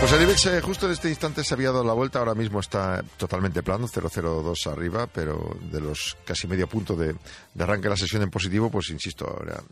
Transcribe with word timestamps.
Pues 0.00 0.12
el 0.12 0.22
IBEX 0.22 0.62
justo 0.62 0.86
en 0.86 0.92
este 0.92 1.10
instante 1.10 1.44
se 1.44 1.52
había 1.52 1.70
dado 1.70 1.84
la 1.84 1.92
vuelta, 1.92 2.20
ahora 2.20 2.34
mismo 2.34 2.60
está 2.60 3.04
totalmente 3.18 3.62
plano, 3.62 3.86
0,02 3.86 4.66
arriba, 4.72 5.06
pero 5.06 5.58
de 5.70 5.78
los 5.78 6.16
casi 6.24 6.46
medio 6.46 6.66
punto 6.66 6.96
de, 6.96 7.14
de 7.54 7.62
arranque 7.62 7.84
de 7.84 7.90
la 7.90 7.96
sesión 7.98 8.22
en 8.22 8.30
positivo, 8.30 8.70
pues 8.70 8.88
insisto, 8.88 9.26
ahora 9.26 9.62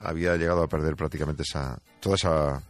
había 0.00 0.36
llegado 0.36 0.62
a 0.62 0.68
perder 0.68 0.96
prácticamente 0.96 1.44
esa, 1.44 1.78
toda 1.98 2.16
esa, 2.16 2.62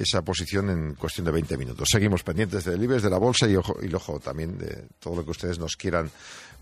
esa 0.00 0.22
posición 0.22 0.70
en 0.70 0.94
cuestión 0.94 1.24
de 1.26 1.32
20 1.32 1.56
minutos. 1.56 1.88
Seguimos 1.90 2.22
pendientes 2.22 2.64
del 2.64 2.82
IBEX, 2.82 3.02
de 3.02 3.10
la 3.10 3.18
bolsa 3.18 3.48
y, 3.48 3.56
ojo, 3.56 3.76
y 3.82 3.92
ojo 3.94 4.18
también 4.20 4.56
de 4.58 4.86
todo 5.00 5.16
lo 5.16 5.24
que 5.24 5.30
ustedes 5.32 5.58
nos 5.58 5.76
quieran 5.76 6.10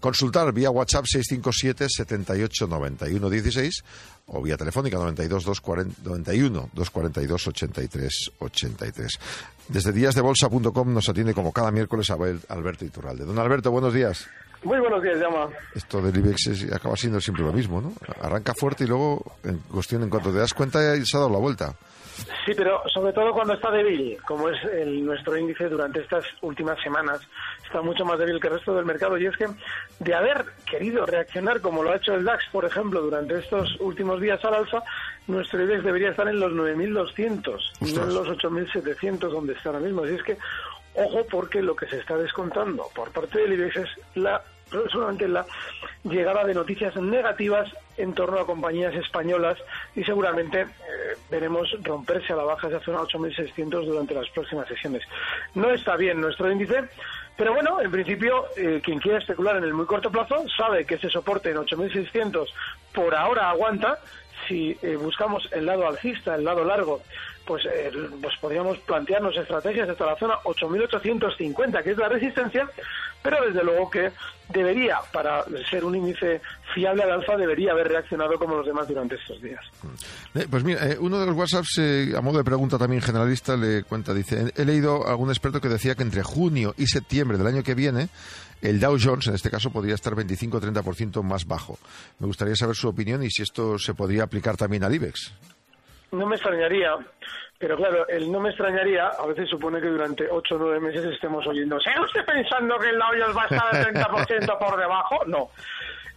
consultar 0.01 0.53
vía 0.53 0.71
WhatsApp 0.71 1.07
657 1.07 1.87
78 1.89 2.67
91 2.67 3.31
16 3.31 3.85
o 4.27 4.43
vía 4.43 4.57
telefónica 4.57 4.97
92 4.99 5.45
240, 5.45 6.03
91 6.05 6.71
242 6.75 7.47
83 7.49 8.31
83. 8.39 9.19
Desde 9.69 9.93
díasdebolsa.com 9.93 10.93
nos 10.95 11.09
atiende 11.09 11.35
como 11.35 11.53
cada 11.53 11.71
miércoles 11.71 12.11
Alberto 12.11 12.85
Iturralde. 12.85 13.25
Don 13.25 13.39
Alberto, 13.39 13.71
buenos 13.71 13.95
días. 13.95 14.27
Muy 14.65 14.81
buenos 14.81 15.03
días, 15.03 15.19
llama. 15.19 15.49
Esto 15.75 16.01
del 16.03 16.17
IBEX 16.17 16.47
es- 16.49 16.73
acaba 16.73 16.97
siendo 16.97 17.21
siempre 17.21 17.45
lo 17.45 17.53
mismo, 17.53 17.81
¿no? 17.81 17.93
Arranca 18.21 18.53
fuerte 18.55 18.85
y 18.85 18.87
luego, 18.89 19.37
en 19.45 19.59
cuestión, 19.59 20.03
en 20.03 20.09
cuanto 20.11 20.33
te 20.33 20.39
das 20.39 20.55
cuenta, 20.55 20.81
se 21.05 21.17
ha 21.17 21.21
dado 21.21 21.31
la 21.31 21.39
vuelta. 21.39 21.77
Sí, 22.45 22.53
pero 22.57 22.83
sobre 22.93 23.13
todo 23.13 23.33
cuando 23.33 23.55
está 23.55 23.71
débil, 23.71 24.17
como 24.27 24.49
es 24.49 24.63
el- 24.65 25.05
nuestro 25.05 25.37
índice 25.37 25.69
durante 25.69 26.01
estas 26.01 26.25
últimas 26.43 26.81
semanas, 26.83 27.21
está 27.65 27.83
mucho 27.83 28.05
más 28.05 28.19
débil 28.19 28.41
que 28.41 28.49
el 28.49 28.55
resto 28.55 28.75
del 28.75 28.85
mercado. 28.85 29.19
Y 29.19 29.27
es 29.27 29.37
que 29.37 29.47
de 29.99 30.15
haber 30.15 30.45
querido 30.69 31.05
reaccionar 31.07 31.61
como 31.61 31.83
lo 31.83 31.91
ha 31.93 31.97
hecho 31.97 32.15
el 32.15 32.25
DAX, 32.25 32.45
por 32.53 32.65
ejemplo, 32.65 33.01
durante 33.03 33.39
estos 33.39 33.77
últimos 33.81 34.21
días 34.21 34.43
al 34.45 34.55
alza, 34.55 34.83
nuestro 35.27 35.63
IBEX 35.63 35.85
debería 35.85 36.11
estar 36.11 36.29
en 36.29 36.41
los 36.41 36.53
9.200, 36.53 37.73
no 37.81 38.03
en 38.05 38.15
los 38.15 38.29
8.700 38.29 39.33
donde 39.33 39.55
está 39.55 39.71
ahora 39.71 39.81
mismo. 39.81 40.05
Así 40.05 40.15
es 40.15 40.23
que, 40.23 40.39
ojo, 40.95 41.27
porque 41.31 41.61
lo 41.63 41.75
que 41.77 41.87
se 41.87 41.99
está 41.99 42.17
descontando 42.17 42.85
por 42.95 43.11
parte 43.11 43.41
del 43.41 43.53
IBEX 43.55 43.77
es 43.77 43.89
la 44.15 44.43
solamente 44.91 45.29
la 45.29 45.47
llegada 46.05 46.45
de 46.45 46.55
noticias 46.55 46.97
negativas 46.97 47.69
en 47.97 48.13
torno 48.15 48.39
a 48.39 48.47
compañías 48.47 48.95
españolas 48.95 49.59
y 49.95 50.05
seguramente 50.05 50.63
eh, 50.63 50.67
veremos 51.31 51.69
romperse 51.83 52.33
a 52.33 52.37
la 52.37 52.45
baja 52.45 52.69
esa 52.69 52.81
zona 52.81 52.99
8.600 53.01 53.87
durante 53.87 54.15
las 54.15 54.29
próximas 54.31 54.69
sesiones. 54.69 55.03
No 55.55 55.71
está 55.71 55.97
bien 55.97 56.21
nuestro 56.21 56.51
índice, 56.51 56.85
pero 57.37 57.53
bueno, 57.55 57.81
en 57.81 57.91
principio, 57.91 58.47
eh, 58.57 58.81
quien 58.83 58.99
quiera 58.99 59.19
especular 59.19 59.57
en 59.57 59.65
el 59.65 59.75
muy 59.75 59.87
corto 59.87 60.11
plazo 60.11 60.45
sabe 60.57 60.85
que 60.85 60.95
ese 60.95 61.11
soporte 61.11 61.51
en 61.51 61.59
8.600 61.59 62.47
por 62.93 63.15
ahora 63.15 63.51
aguanta. 63.51 63.99
Si 64.49 64.77
eh, 64.83 64.97
buscamos 64.97 65.49
el 65.53 65.67
lado 65.67 65.87
alcista, 65.87 66.35
el 66.35 66.45
lado 66.45 66.65
largo, 66.65 67.03
pues, 67.47 67.65
eh, 67.67 67.91
pues 68.21 68.37
podríamos 68.41 68.79
plantearnos 68.79 69.37
estrategias 69.37 69.89
hasta 69.89 70.07
la 70.07 70.17
zona 70.17 70.35
8.850, 70.45 71.83
que 71.83 71.91
es 71.93 71.99
la 71.99 72.09
resistencia, 72.09 72.69
pero 73.23 73.45
desde 73.47 73.65
luego 73.65 73.91
que 73.91 74.13
debería, 74.53 74.99
para 75.13 75.45
ser 75.69 75.85
un 75.85 75.97
índice 75.97 76.41
fiable 76.75 77.03
al 77.03 77.13
alfa, 77.13 77.37
debería 77.37 77.73
haber 77.73 77.89
reaccionado 77.89 78.39
como 78.39 78.57
los 78.57 78.67
demás 78.67 78.87
durante 78.87 79.17
estos 79.17 79.41
días. 79.43 79.65
Eh, 80.35 80.47
pues 80.49 80.63
mira, 80.63 80.87
eh, 80.87 80.97
uno 81.01 81.19
de 81.19 81.27
los 81.27 81.35
WhatsApps, 81.35 81.79
eh, 81.79 82.13
a 82.17 82.21
modo 82.21 82.39
de 82.39 82.45
pregunta 82.45 82.79
también 82.79 83.03
generalista, 83.03 83.57
le 83.57 83.83
cuenta, 83.83 84.15
dice, 84.15 84.53
he 84.55 84.65
leído 84.65 85.07
a 85.07 85.11
algún 85.11 85.31
experto 85.31 85.61
que 85.61 85.69
decía 85.69 85.95
que 85.95 86.03
entre 86.03 86.23
junio 86.23 86.75
y 86.77 86.87
septiembre 86.87 87.39
del 87.39 87.47
año 87.47 87.63
que 87.63 87.75
viene, 87.75 88.09
el 88.63 88.81
Dow 88.81 88.97
Jones, 89.03 89.27
en 89.27 89.35
este 89.35 89.51
caso, 89.51 89.71
podría 89.71 89.95
estar 89.95 90.15
25 90.15 90.57
o 90.57 90.61
30% 90.61 91.23
más 91.23 91.47
bajo. 91.47 91.79
Me 92.19 92.27
gustaría 92.27 92.57
saber 92.57 92.77
su 92.77 92.89
opinión 92.89 93.23
y 93.23 93.31
si 93.31 93.43
esto 93.43 93.79
se 93.79 93.95
podría 93.95 94.25
aplicar 94.25 94.57
también 94.57 94.85
al 94.85 94.95
IBEX. 94.95 95.33
No 96.13 96.27
me 96.27 96.37
extrañaría, 96.37 96.97
pero 97.59 97.77
claro, 97.77 98.07
el 98.09 98.31
no 98.31 98.41
me 98.41 98.51
extrañaría 98.51 99.09
a 99.09 99.27
veces 99.27 99.49
supone 99.49 99.81
que 99.81 99.89
durante 99.89 100.29
8 100.31 100.55
o 100.55 100.59
9 100.59 100.81
meses 100.81 101.05
estemos 101.07 101.47
oyendo, 101.47 101.81
¿sigue 101.81 102.01
usted 102.01 102.25
pensando 102.25 102.79
que 102.79 102.91
el 102.91 102.99
Dow 102.99 103.35
va 103.37 103.43
a 103.43 103.47
estar 103.47 103.75
al 103.75 103.95
30% 103.95 104.59
por 104.59 104.79
debajo? 104.79 105.25
No. 105.27 105.51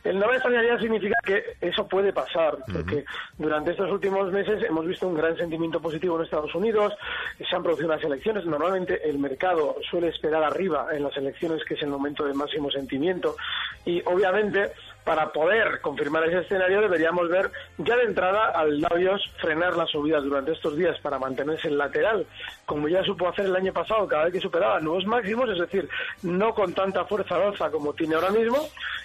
El 0.03 0.17
no 0.17 0.27
me 0.27 0.35
extrañaría 0.35 0.79
significa 0.79 1.17
que 1.25 1.57
eso 1.59 1.85
puede 1.85 2.13
pasar, 2.13 2.57
porque 2.71 3.03
durante 3.37 3.71
estos 3.71 3.91
últimos 3.91 4.31
meses 4.31 4.63
hemos 4.63 4.85
visto 4.85 5.05
un 5.05 5.15
gran 5.15 5.35
sentimiento 5.35 5.81
positivo 5.81 6.17
en 6.17 6.23
Estados 6.23 6.55
Unidos, 6.55 6.93
se 7.37 7.53
han 7.53 7.63
producido 7.63 7.89
unas 7.89 8.03
elecciones, 8.03 8.45
normalmente 8.45 9.09
el 9.09 9.19
mercado 9.19 9.75
suele 9.89 10.07
esperar 10.07 10.41
arriba 10.41 10.87
en 10.93 11.03
las 11.03 11.17
elecciones, 11.17 11.65
que 11.65 11.73
es 11.73 11.83
el 11.83 11.89
momento 11.89 12.25
de 12.25 12.33
máximo 12.33 12.71
sentimiento, 12.71 13.35
y 13.83 14.01
obviamente 14.05 14.71
para 15.09 15.31
poder 15.31 15.81
confirmar 15.81 16.23
ese 16.25 16.41
escenario 16.41 16.81
deberíamos 16.81 17.27
ver 17.29 17.49
ya 17.79 17.97
de 17.97 18.03
entrada 18.03 18.51
al 18.51 18.79
Jones 18.91 19.23
frenar 19.41 19.75
las 19.75 19.89
subidas 19.89 20.23
durante 20.23 20.51
estos 20.51 20.77
días 20.77 20.99
para 20.99 21.17
mantenerse 21.17 21.67
en 21.67 21.79
lateral, 21.79 22.27
como 22.67 22.87
ya 22.87 23.03
supo 23.03 23.27
hacer 23.27 23.47
el 23.47 23.55
año 23.55 23.73
pasado 23.73 24.07
cada 24.07 24.25
vez 24.25 24.33
que 24.33 24.39
superaba 24.39 24.79
nuevos 24.79 25.07
máximos, 25.07 25.49
es 25.49 25.57
decir, 25.57 25.89
no 26.21 26.53
con 26.53 26.75
tanta 26.75 27.05
fuerza 27.05 27.37
al 27.37 27.41
alza 27.41 27.71
como 27.71 27.91
tiene 27.93 28.13
ahora 28.13 28.29
mismo, 28.29 28.59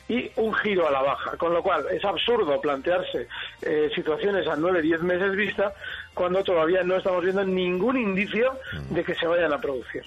y 0.06 0.30
un 0.36 0.52
giro 0.52 0.86
a 0.86 0.90
la 0.90 1.00
baja. 1.00 1.38
Con 1.38 1.54
lo 1.54 1.62
cual 1.62 1.86
es 1.90 2.04
absurdo 2.04 2.60
plantearse 2.60 3.26
eh, 3.62 3.90
situaciones 3.94 4.46
a 4.46 4.56
9-10 4.56 4.98
meses 4.98 5.34
vista 5.34 5.72
cuando 6.12 6.44
todavía 6.44 6.82
no 6.82 6.96
estamos 6.96 7.24
viendo 7.24 7.44
ningún 7.44 7.96
indicio 7.96 8.58
de 8.90 9.02
que 9.02 9.14
se 9.14 9.26
vayan 9.26 9.54
a 9.54 9.58
producir. 9.58 10.04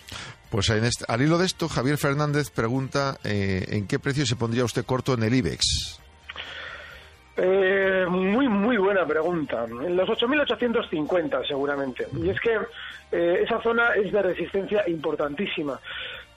Pues 0.50 0.69
en 0.69 0.85
este- 0.85 1.06
al 1.08 1.22
hilo 1.22 1.38
de 1.38 1.46
esto, 1.46 1.68
Javier 1.68 1.97
Fernández 1.97 2.50
pregunta 2.52 3.18
eh, 3.24 3.66
en 3.69 3.88
qué 3.88 4.00
precio 4.00 4.25
se 4.25 4.35
pondría 4.35 4.63
usted 4.63 4.85
corto 4.85 5.13
en 5.13 5.24
el 5.24 5.34
IBEX. 5.34 6.00
Eh, 7.35 8.06
muy, 8.09 8.47
muy 8.47 8.78
buena 8.78 9.06
pregunta. 9.06 9.66
En 9.66 9.96
los 9.96 10.09
8.850 10.09 11.46
seguramente. 11.47 12.08
Y 12.19 12.30
es 12.30 12.40
que 12.40 12.58
eh, 13.12 13.41
esa 13.44 13.62
zona 13.62 13.90
es 13.94 14.12
de 14.12 14.22
resistencia 14.24 14.84
importantísima, 14.88 15.80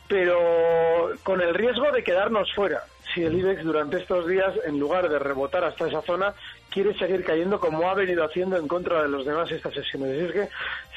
pero 0.08 1.12
con 1.22 1.40
el 1.40 1.54
riesgo 1.54 1.90
de 1.92 2.02
quedarnos 2.04 2.52
fuera. 2.54 2.82
Si 3.14 3.22
el 3.24 3.34
IBEX 3.38 3.64
durante 3.64 3.96
estos 3.96 4.26
días, 4.28 4.52
en 4.66 4.78
lugar 4.78 5.08
de 5.08 5.18
rebotar 5.18 5.64
hasta 5.64 5.88
esa 5.88 6.02
zona, 6.02 6.34
quiere 6.68 6.96
seguir 6.98 7.24
cayendo 7.24 7.58
como 7.58 7.88
ha 7.90 7.94
venido 7.94 8.24
haciendo 8.24 8.56
en 8.56 8.68
contra 8.68 9.02
de 9.02 9.08
los 9.08 9.24
demás 9.24 9.50
estas 9.50 9.74
sesiones. 9.74 10.10
Es 10.10 10.32
que 10.32 10.48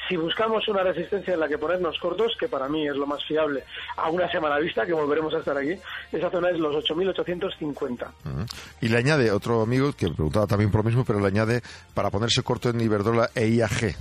si 0.08 0.16
buscamos 0.16 0.66
una 0.68 0.82
resistencia 0.82 1.34
en 1.34 1.40
la 1.40 1.48
que 1.48 1.58
ponernos 1.58 1.98
cortos, 1.98 2.36
que 2.38 2.48
para 2.48 2.68
mí 2.68 2.86
es 2.86 2.96
lo 2.96 3.06
más 3.06 3.24
fiable, 3.24 3.64
a 3.96 4.10
una 4.10 4.30
semana 4.30 4.58
vista, 4.58 4.86
que 4.86 4.92
volveremos 4.92 5.34
a 5.34 5.38
estar 5.38 5.56
aquí, 5.56 5.74
esa 6.12 6.30
zona 6.30 6.50
es 6.50 6.58
los 6.58 6.74
8.850. 6.84 8.08
Ujú. 8.24 8.46
Y 8.80 8.88
le 8.88 8.98
añade 8.98 9.30
otro 9.30 9.62
amigo 9.62 9.92
que 9.92 10.08
preguntaba 10.08 10.46
también 10.46 10.70
por 10.70 10.80
lo 10.80 10.84
mismo, 10.84 11.04
pero 11.04 11.20
le 11.20 11.26
añade 11.26 11.62
para 11.94 12.10
ponerse 12.10 12.42
corto 12.42 12.68
en 12.70 12.80
Iberdrola 12.80 13.30
e 13.34 13.48
IAG. 13.48 13.96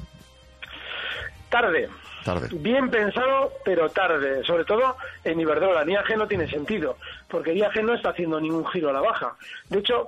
Tarde. 1.49 1.89
Tarde. 2.23 2.47
Bien 2.53 2.89
pensado, 2.89 3.51
pero 3.63 3.89
tarde. 3.89 4.43
Sobre 4.43 4.63
todo 4.65 4.95
en 5.23 5.39
Iberdrola. 5.39 5.83
En 5.83 5.91
IAG 5.91 6.17
no 6.17 6.27
tiene 6.27 6.49
sentido, 6.49 6.97
porque 7.27 7.53
IAG 7.53 7.83
no 7.83 7.93
está 7.93 8.09
haciendo 8.09 8.39
ningún 8.39 8.65
giro 8.67 8.89
a 8.89 8.93
la 8.93 9.01
baja. 9.01 9.35
De 9.69 9.79
hecho, 9.79 10.07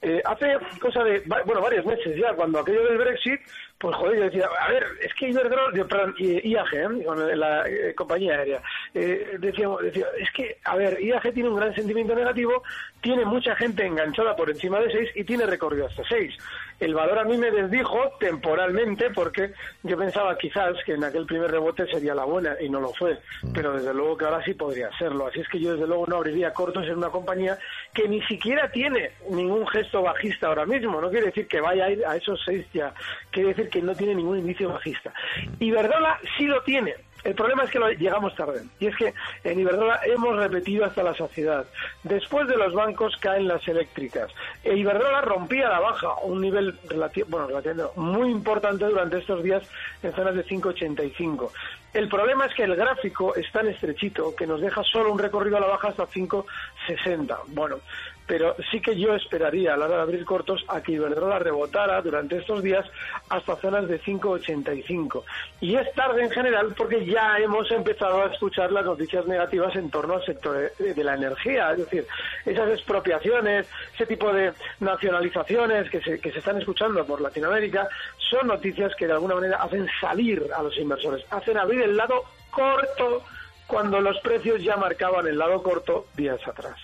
eh, 0.00 0.22
hace 0.24 0.56
cosa 0.80 1.02
de, 1.02 1.22
bueno, 1.44 1.60
varios 1.60 1.84
meses 1.84 2.16
ya, 2.16 2.34
cuando 2.34 2.60
aquello 2.60 2.84
del 2.84 2.98
Brexit, 2.98 3.40
pues 3.78 3.94
joder, 3.94 4.16
yo 4.16 4.24
decía, 4.24 4.48
a 4.58 4.70
ver, 4.70 4.86
es 5.02 5.12
que 5.14 5.28
Iberdrola, 5.28 5.84
perdón, 5.84 6.14
IAG, 6.18 6.74
¿eh? 6.74 7.36
la 7.36 7.68
eh, 7.68 7.94
compañía 7.94 8.38
aérea, 8.38 8.62
eh, 8.94 9.36
decíamos, 9.38 9.82
decía, 9.82 10.06
es 10.18 10.30
que, 10.30 10.58
a 10.64 10.76
ver, 10.76 10.98
IAG 11.02 11.34
tiene 11.34 11.50
un 11.50 11.56
gran 11.56 11.74
sentimiento 11.74 12.14
negativo, 12.14 12.62
tiene 13.02 13.24
mucha 13.24 13.54
gente 13.54 13.84
enganchada 13.84 14.34
por 14.34 14.50
encima 14.50 14.80
de 14.80 14.90
6 14.90 15.10
y 15.14 15.24
tiene 15.24 15.46
recorrido 15.46 15.86
hasta 15.86 16.02
6. 16.08 16.34
El 16.80 16.94
valor 16.94 17.18
a 17.18 17.24
mí 17.24 17.36
me 17.38 17.50
desdijo 17.50 17.98
temporalmente 18.18 19.10
porque 19.10 19.52
yo 19.82 19.96
pensaba 19.96 20.36
quizás 20.36 20.74
que 20.84 20.94
en 20.94 21.04
aquel 21.04 21.24
primer 21.24 21.50
rebote 21.50 21.86
sería 21.86 22.14
la 22.14 22.24
buena 22.24 22.56
y 22.60 22.68
no 22.68 22.80
lo 22.80 22.92
fue, 22.92 23.18
mm. 23.42 23.52
pero 23.52 23.72
desde 23.74 23.94
luego 23.94 24.16
que 24.16 24.24
ahora 24.24 24.44
sí 24.44 24.54
podría 24.54 24.90
serlo. 24.98 25.26
Así 25.26 25.40
es 25.40 25.48
que 25.48 25.60
yo 25.60 25.72
desde 25.72 25.86
luego 25.86 26.06
no 26.06 26.16
abriría 26.16 26.52
cortos 26.52 26.84
en 26.86 26.96
una 26.98 27.10
compañía 27.10 27.58
que 27.94 28.08
ni 28.08 28.22
siquiera 28.22 28.70
tiene 28.70 29.12
ningún 29.30 29.66
gesto 29.68 30.02
bajista 30.02 30.48
ahora 30.48 30.66
mismo. 30.66 31.00
No 31.00 31.10
quiere 31.10 31.26
decir 31.26 31.46
que 31.46 31.60
vaya 31.60 31.86
a 31.86 31.90
ir 31.90 32.04
a 32.04 32.16
esos 32.16 32.40
6 32.44 32.66
ya, 32.72 32.92
quiere 33.30 33.50
decir 33.50 33.65
que 33.68 33.82
no 33.82 33.94
tiene 33.94 34.14
ningún 34.14 34.38
inicio 34.38 34.68
bajista. 34.68 35.12
Y 35.58 35.70
Verdola 35.70 36.18
sí 36.36 36.46
lo 36.46 36.62
tiene. 36.62 36.94
El 37.26 37.34
problema 37.34 37.64
es 37.64 37.70
que 37.70 37.80
llegamos 37.98 38.36
tarde. 38.36 38.62
Y 38.78 38.86
es 38.86 38.96
que 38.96 39.12
en 39.42 39.58
Iberdrola 39.58 40.00
hemos 40.04 40.36
repetido 40.36 40.84
hasta 40.84 41.02
la 41.02 41.12
saciedad. 41.12 41.66
Después 42.04 42.46
de 42.46 42.56
los 42.56 42.72
bancos 42.72 43.16
caen 43.16 43.48
las 43.48 43.66
eléctricas. 43.66 44.30
E 44.62 44.76
Iberdrola 44.76 45.22
rompía 45.22 45.68
la 45.68 45.80
baja, 45.80 46.14
un 46.22 46.40
nivel 46.40 46.78
relativo, 46.88 47.26
bueno, 47.28 47.48
relativo, 47.48 47.92
muy 47.96 48.30
importante 48.30 48.84
durante 48.84 49.18
estos 49.18 49.42
días 49.42 49.68
en 50.04 50.12
zonas 50.12 50.36
de 50.36 50.44
5,85. 50.44 51.50
El 51.96 52.10
problema 52.10 52.44
es 52.44 52.52
que 52.52 52.64
el 52.64 52.76
gráfico 52.76 53.34
es 53.34 53.50
tan 53.50 53.68
estrechito 53.68 54.36
que 54.36 54.46
nos 54.46 54.60
deja 54.60 54.84
solo 54.84 55.10
un 55.10 55.18
recorrido 55.18 55.56
a 55.56 55.60
la 55.60 55.68
baja 55.68 55.88
hasta 55.88 56.06
5,60. 56.06 57.38
Bueno, 57.46 57.78
pero 58.26 58.56
sí 58.70 58.80
que 58.80 58.98
yo 58.98 59.14
esperaría 59.14 59.74
a 59.74 59.76
la 59.76 59.86
hora 59.86 59.96
de 59.96 60.02
abrir 60.02 60.24
cortos 60.24 60.64
a 60.68 60.82
que 60.82 60.92
Iberdrola 60.92 61.38
rebotara 61.38 62.02
durante 62.02 62.38
estos 62.38 62.62
días 62.62 62.84
hasta 63.28 63.56
zonas 63.56 63.88
de 63.88 64.00
5,85. 64.00 65.22
Y 65.60 65.76
es 65.76 65.90
tarde 65.94 66.24
en 66.24 66.30
general 66.30 66.74
porque 66.76 67.06
ya 67.06 67.38
hemos 67.38 67.70
empezado 67.70 68.22
a 68.22 68.26
escuchar 68.26 68.72
las 68.72 68.84
noticias 68.84 69.26
negativas 69.26 69.74
en 69.76 69.90
torno 69.90 70.14
al 70.14 70.24
sector 70.24 70.70
de, 70.78 71.04
la 71.04 71.14
energía, 71.14 71.70
es 71.72 71.78
decir, 71.78 72.06
esas 72.44 72.70
expropiaciones, 72.70 73.68
ese 73.94 74.06
tipo 74.06 74.32
de 74.32 74.52
nacionalizaciones 74.80 75.88
que 75.88 76.00
se, 76.00 76.20
que 76.20 76.32
se 76.32 76.40
están 76.40 76.58
escuchando 76.58 77.06
por 77.06 77.20
Latinoamérica, 77.20 77.88
son 78.18 78.48
noticias 78.48 78.92
que 78.96 79.06
de 79.06 79.12
alguna 79.12 79.36
manera 79.36 79.58
hacen 79.58 79.86
salir 80.00 80.42
a 80.56 80.62
los 80.62 80.76
inversores, 80.76 81.24
hacen 81.30 81.56
abrir 81.56 81.82
el 81.86 81.96
lado 81.96 82.24
corto 82.50 83.22
cuando 83.66 84.00
los 84.00 84.18
precios 84.20 84.62
ya 84.62 84.76
marcaban 84.76 85.26
el 85.26 85.38
lado 85.38 85.62
corto 85.62 86.06
días 86.16 86.40
atrás. 86.46 86.76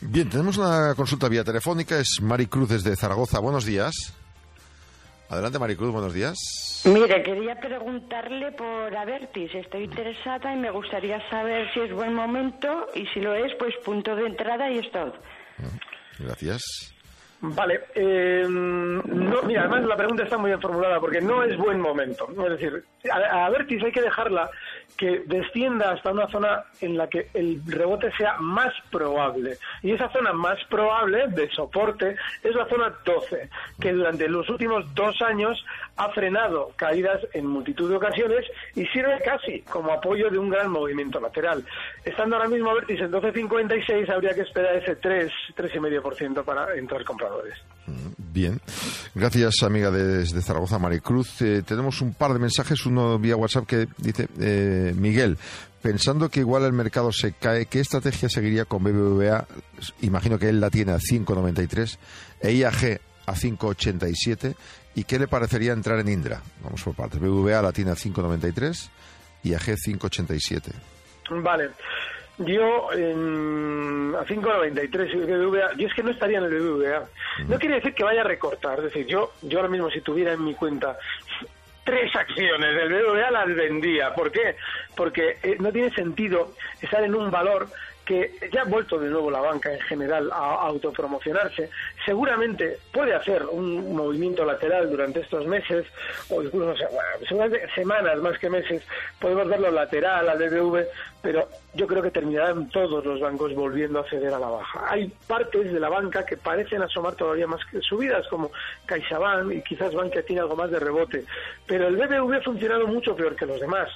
Bien, 0.00 0.28
tenemos 0.28 0.56
una 0.58 0.94
consulta 0.94 1.28
vía 1.28 1.44
telefónica, 1.44 1.98
es 1.98 2.20
Maricruz 2.20 2.68
desde 2.68 2.96
Zaragoza. 2.96 3.38
Buenos 3.38 3.64
días. 3.64 4.14
Adelante, 5.28 5.60
Maricruz, 5.60 5.92
buenos 5.92 6.12
días. 6.12 6.36
Mire, 6.84 7.22
quería 7.22 7.54
preguntarle 7.60 8.50
por 8.50 8.96
Avertis. 8.96 9.54
Estoy 9.54 9.84
interesada 9.84 10.52
y 10.52 10.58
me 10.58 10.72
gustaría 10.72 11.20
saber 11.30 11.72
si 11.72 11.80
es 11.80 11.92
buen 11.92 12.14
momento 12.14 12.88
y 12.94 13.06
si 13.14 13.20
lo 13.20 13.34
es, 13.34 13.52
pues 13.56 13.72
punto 13.84 14.16
de 14.16 14.26
entrada 14.26 14.68
y 14.70 14.78
stop. 14.78 15.14
Gracias. 16.18 16.62
Vale, 17.42 17.80
eh, 17.94 18.44
no, 18.48 19.42
mira, 19.44 19.62
además 19.62 19.84
la 19.86 19.96
pregunta 19.96 20.24
está 20.24 20.36
muy 20.36 20.50
bien 20.50 20.60
formulada 20.60 21.00
porque 21.00 21.22
no 21.22 21.42
es 21.42 21.56
buen 21.56 21.80
momento. 21.80 22.28
Es 22.30 22.50
decir, 22.50 22.84
a, 23.10 23.46
a 23.46 23.50
Vertis 23.50 23.82
hay 23.82 23.92
que 23.92 24.02
dejarla 24.02 24.50
que 24.96 25.22
descienda 25.26 25.92
hasta 25.92 26.10
una 26.10 26.28
zona 26.28 26.64
en 26.80 26.96
la 26.96 27.08
que 27.08 27.28
el 27.34 27.60
rebote 27.66 28.10
sea 28.16 28.36
más 28.38 28.72
probable. 28.90 29.56
Y 29.82 29.92
esa 29.92 30.10
zona 30.10 30.32
más 30.32 30.58
probable 30.68 31.28
de 31.28 31.48
soporte 31.50 32.16
es 32.42 32.54
la 32.54 32.66
zona 32.68 32.94
12, 33.04 33.48
que 33.80 33.92
durante 33.92 34.28
los 34.28 34.48
últimos 34.48 34.94
dos 34.94 35.20
años 35.22 35.62
ha 35.96 36.10
frenado 36.10 36.72
caídas 36.76 37.20
en 37.32 37.46
multitud 37.46 37.90
de 37.90 37.96
ocasiones 37.96 38.46
y 38.74 38.86
sirve 38.86 39.18
casi 39.24 39.60
como 39.62 39.92
apoyo 39.92 40.30
de 40.30 40.38
un 40.38 40.50
gran 40.50 40.70
movimiento 40.70 41.20
lateral. 41.20 41.64
Estando 42.04 42.36
ahora 42.36 42.48
mismo 42.48 42.70
a 42.70 42.74
vértice 42.74 43.04
en 43.04 43.12
12.56, 43.12 44.10
habría 44.10 44.34
que 44.34 44.42
esperar 44.42 44.76
ese 44.76 44.96
3, 44.96 45.32
3,5% 45.56 46.44
para 46.44 46.74
entrar 46.74 47.04
compradores. 47.04 47.54
Bien. 48.32 48.60
Gracias, 49.14 49.62
amiga 49.62 49.90
desde 49.90 50.40
Zaragoza, 50.40 50.78
Maricruz. 50.78 51.42
Eh, 51.42 51.62
tenemos 51.66 52.00
un 52.00 52.14
par 52.14 52.32
de 52.32 52.38
mensajes, 52.38 52.86
uno 52.86 53.18
vía 53.18 53.36
WhatsApp 53.36 53.66
que 53.66 53.88
dice... 53.98 54.28
Eh, 54.38 54.94
Miguel, 54.96 55.36
pensando 55.82 56.28
que 56.28 56.40
igual 56.40 56.64
el 56.64 56.72
mercado 56.72 57.10
se 57.12 57.32
cae, 57.32 57.66
¿qué 57.66 57.80
estrategia 57.80 58.28
seguiría 58.28 58.66
con 58.66 58.84
BBVA? 58.84 59.46
Imagino 60.02 60.38
que 60.38 60.48
él 60.48 60.60
la 60.60 60.70
tiene 60.70 60.92
a 60.92 60.98
5,93, 60.98 61.98
e 62.40 62.52
IAG 62.52 63.00
a 63.26 63.34
5,87. 63.34 64.54
¿Y 64.94 65.04
qué 65.04 65.18
le 65.18 65.28
parecería 65.28 65.72
entrar 65.72 65.98
en 65.98 66.08
Indra? 66.08 66.42
Vamos 66.62 66.82
por 66.82 66.94
partes. 66.94 67.20
BBVA 67.20 67.62
la 67.62 67.72
tiene 67.72 67.90
a 67.92 67.94
5,93, 67.94 68.90
IAG 69.44 69.60
5,87. 69.60 70.72
Vale. 71.42 71.70
Yo 72.40 72.90
en, 72.92 74.14
a 74.18 74.24
5.93 74.24 75.26
BBVA, 75.26 75.76
yo 75.76 75.86
es 75.86 75.94
que 75.94 76.02
no 76.02 76.10
estaría 76.10 76.38
en 76.38 76.44
el 76.44 76.58
BBVA. 76.58 77.04
No 77.48 77.58
quiere 77.58 77.76
decir 77.76 77.94
que 77.94 78.02
vaya 78.02 78.22
a 78.22 78.24
recortar, 78.24 78.78
es 78.78 78.84
decir, 78.84 79.06
yo, 79.06 79.32
yo 79.42 79.58
ahora 79.58 79.70
mismo 79.70 79.90
si 79.90 80.00
tuviera 80.00 80.32
en 80.32 80.44
mi 80.44 80.54
cuenta 80.54 80.96
tres 81.84 82.14
acciones 82.14 82.74
del 82.74 82.88
BBVA 82.88 83.30
las 83.30 83.54
vendía. 83.54 84.14
¿Por 84.14 84.30
qué? 84.32 84.56
Porque 84.96 85.36
eh, 85.42 85.56
no 85.58 85.70
tiene 85.70 85.90
sentido 85.90 86.54
estar 86.80 87.02
en 87.04 87.14
un 87.14 87.30
valor 87.30 87.68
que 88.10 88.28
ya 88.52 88.62
ha 88.62 88.64
vuelto 88.64 88.98
de 88.98 89.08
nuevo 89.08 89.30
la 89.30 89.40
banca 89.40 89.72
en 89.72 89.78
general 89.82 90.32
a 90.32 90.66
autopromocionarse, 90.66 91.70
seguramente 92.04 92.76
puede 92.92 93.14
hacer 93.14 93.44
un 93.44 93.94
movimiento 93.94 94.44
lateral 94.44 94.90
durante 94.90 95.20
estos 95.20 95.46
meses, 95.46 95.86
o 96.28 96.42
incluso 96.42 96.74
semanas 97.72 98.18
más 98.18 98.36
que 98.40 98.50
meses, 98.50 98.82
podemos 99.20 99.46
verlo 99.46 99.70
lateral 99.70 100.28
al 100.28 100.38
BBV, 100.38 100.86
pero 101.22 101.48
yo 101.74 101.86
creo 101.86 102.02
que 102.02 102.10
terminarán 102.10 102.68
todos 102.70 103.04
los 103.04 103.20
bancos 103.20 103.54
volviendo 103.54 104.00
a 104.00 104.08
ceder 104.08 104.34
a 104.34 104.40
la 104.40 104.48
baja. 104.48 104.86
Hay 104.88 105.12
partes 105.28 105.72
de 105.72 105.78
la 105.78 105.88
banca 105.88 106.26
que 106.26 106.36
parecen 106.36 106.82
asomar 106.82 107.14
todavía 107.14 107.46
más 107.46 107.64
que 107.66 107.80
subidas, 107.80 108.26
como 108.26 108.50
CaixaBank 108.86 109.52
y 109.52 109.62
quizás 109.62 109.94
Bankia 109.94 110.24
tiene 110.24 110.40
algo 110.40 110.56
más 110.56 110.72
de 110.72 110.80
rebote, 110.80 111.24
pero 111.64 111.86
el 111.86 111.96
BBV 111.96 112.38
ha 112.38 112.42
funcionado 112.42 112.88
mucho 112.88 113.14
peor 113.14 113.36
que 113.36 113.46
los 113.46 113.60
demás. 113.60 113.88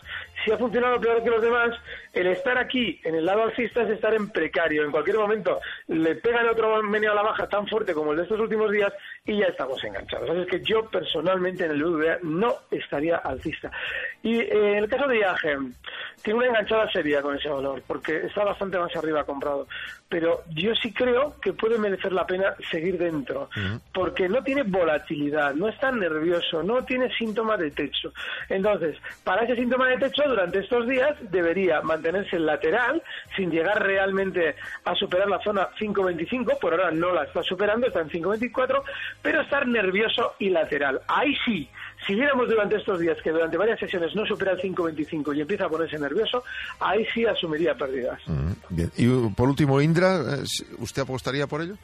Si 0.44 0.50
ha 0.50 0.58
funcionado 0.58 1.00
peor 1.00 1.22
que 1.22 1.30
los 1.30 1.40
demás, 1.40 1.70
el 2.12 2.26
estar 2.26 2.58
aquí 2.58 3.00
en 3.04 3.14
el 3.14 3.24
lado 3.24 3.44
alcista 3.44 3.82
es 3.82 3.90
estar 3.90 4.14
en 4.14 4.28
precario. 4.28 4.84
En 4.84 4.90
cualquier 4.90 5.16
momento 5.16 5.60
le 5.88 6.16
pegan 6.16 6.48
otro 6.48 6.82
meneo 6.82 7.12
a 7.12 7.14
la 7.14 7.22
baja 7.22 7.48
tan 7.48 7.66
fuerte 7.66 7.94
como 7.94 8.10
el 8.12 8.18
de 8.18 8.24
estos 8.24 8.40
últimos 8.40 8.70
días 8.70 8.92
y 9.26 9.38
ya 9.38 9.46
estamos 9.46 9.82
enganchados. 9.82 10.28
Así 10.28 10.40
es 10.40 10.46
que 10.48 10.60
yo 10.60 10.84
personalmente 10.90 11.64
en 11.64 11.70
el 11.70 11.82
BBVA 11.82 12.18
no 12.22 12.56
estaría 12.70 13.16
alcista. 13.16 13.70
Y 14.22 14.40
eh, 14.40 14.72
en 14.76 14.84
el 14.84 14.88
caso 14.88 15.08
de 15.08 15.18
IAG, 15.18 15.40
tiene 16.22 16.38
una 16.38 16.48
enganchada 16.48 16.90
seria 16.92 17.22
con 17.22 17.36
ese 17.36 17.48
valor, 17.48 17.82
porque 17.86 18.26
está 18.26 18.44
bastante 18.44 18.78
más 18.78 18.94
arriba 18.96 19.24
comprado. 19.24 19.66
Pero 20.10 20.42
yo 20.50 20.74
sí 20.74 20.92
creo 20.92 21.36
que 21.40 21.54
puede 21.54 21.78
merecer 21.78 22.12
la 22.12 22.26
pena 22.26 22.54
seguir 22.70 22.98
dentro, 22.98 23.48
porque 23.92 24.28
no 24.28 24.42
tiene 24.42 24.62
volatilidad, 24.62 25.54
no 25.54 25.68
está 25.68 25.90
nervioso, 25.90 26.62
no 26.62 26.84
tiene 26.84 27.12
síntoma 27.16 27.56
de 27.56 27.70
techo. 27.70 28.12
Entonces, 28.48 28.96
para 29.24 29.44
ese 29.44 29.56
síntoma 29.56 29.88
de 29.88 29.98
techo, 29.98 30.22
durante 30.26 30.60
estos 30.60 30.86
días 30.86 31.16
debería 31.30 31.80
mantenerse 31.80 32.38
lateral, 32.38 33.02
sin 33.36 33.50
llegar 33.50 33.82
realmente 33.82 34.54
a 34.84 34.94
superar 34.94 35.28
la 35.28 35.40
zona 35.40 35.68
5.25, 35.78 36.58
por 36.58 36.74
ahora 36.74 36.90
no 36.90 37.12
la 37.12 37.24
está 37.24 37.42
superando, 37.42 37.86
está 37.86 38.00
en 38.00 38.10
5.24, 38.10 38.82
pero 39.24 39.40
estar 39.40 39.66
nervioso 39.66 40.34
y 40.38 40.50
lateral. 40.50 41.00
Ahí 41.08 41.34
sí, 41.46 41.66
si 42.06 42.14
viéramos 42.14 42.46
durante 42.46 42.76
estos 42.76 43.00
días 43.00 43.16
que 43.24 43.30
durante 43.30 43.56
varias 43.56 43.80
sesiones 43.80 44.14
no 44.14 44.26
supera 44.26 44.52
el 44.52 44.60
5.25 44.60 45.34
y 45.34 45.40
empieza 45.40 45.64
a 45.64 45.70
ponerse 45.70 45.98
nervioso, 45.98 46.44
ahí 46.78 47.06
sí 47.06 47.24
asumiría 47.24 47.74
pérdidas. 47.74 48.20
Mm, 48.26 48.52
bien. 48.68 48.92
Y 48.98 49.06
por 49.30 49.48
último, 49.48 49.80
Indra, 49.80 50.20
eh, 50.20 50.44
¿usted 50.78 51.00
apostaría 51.00 51.46
por 51.46 51.62
ello? 51.62 51.76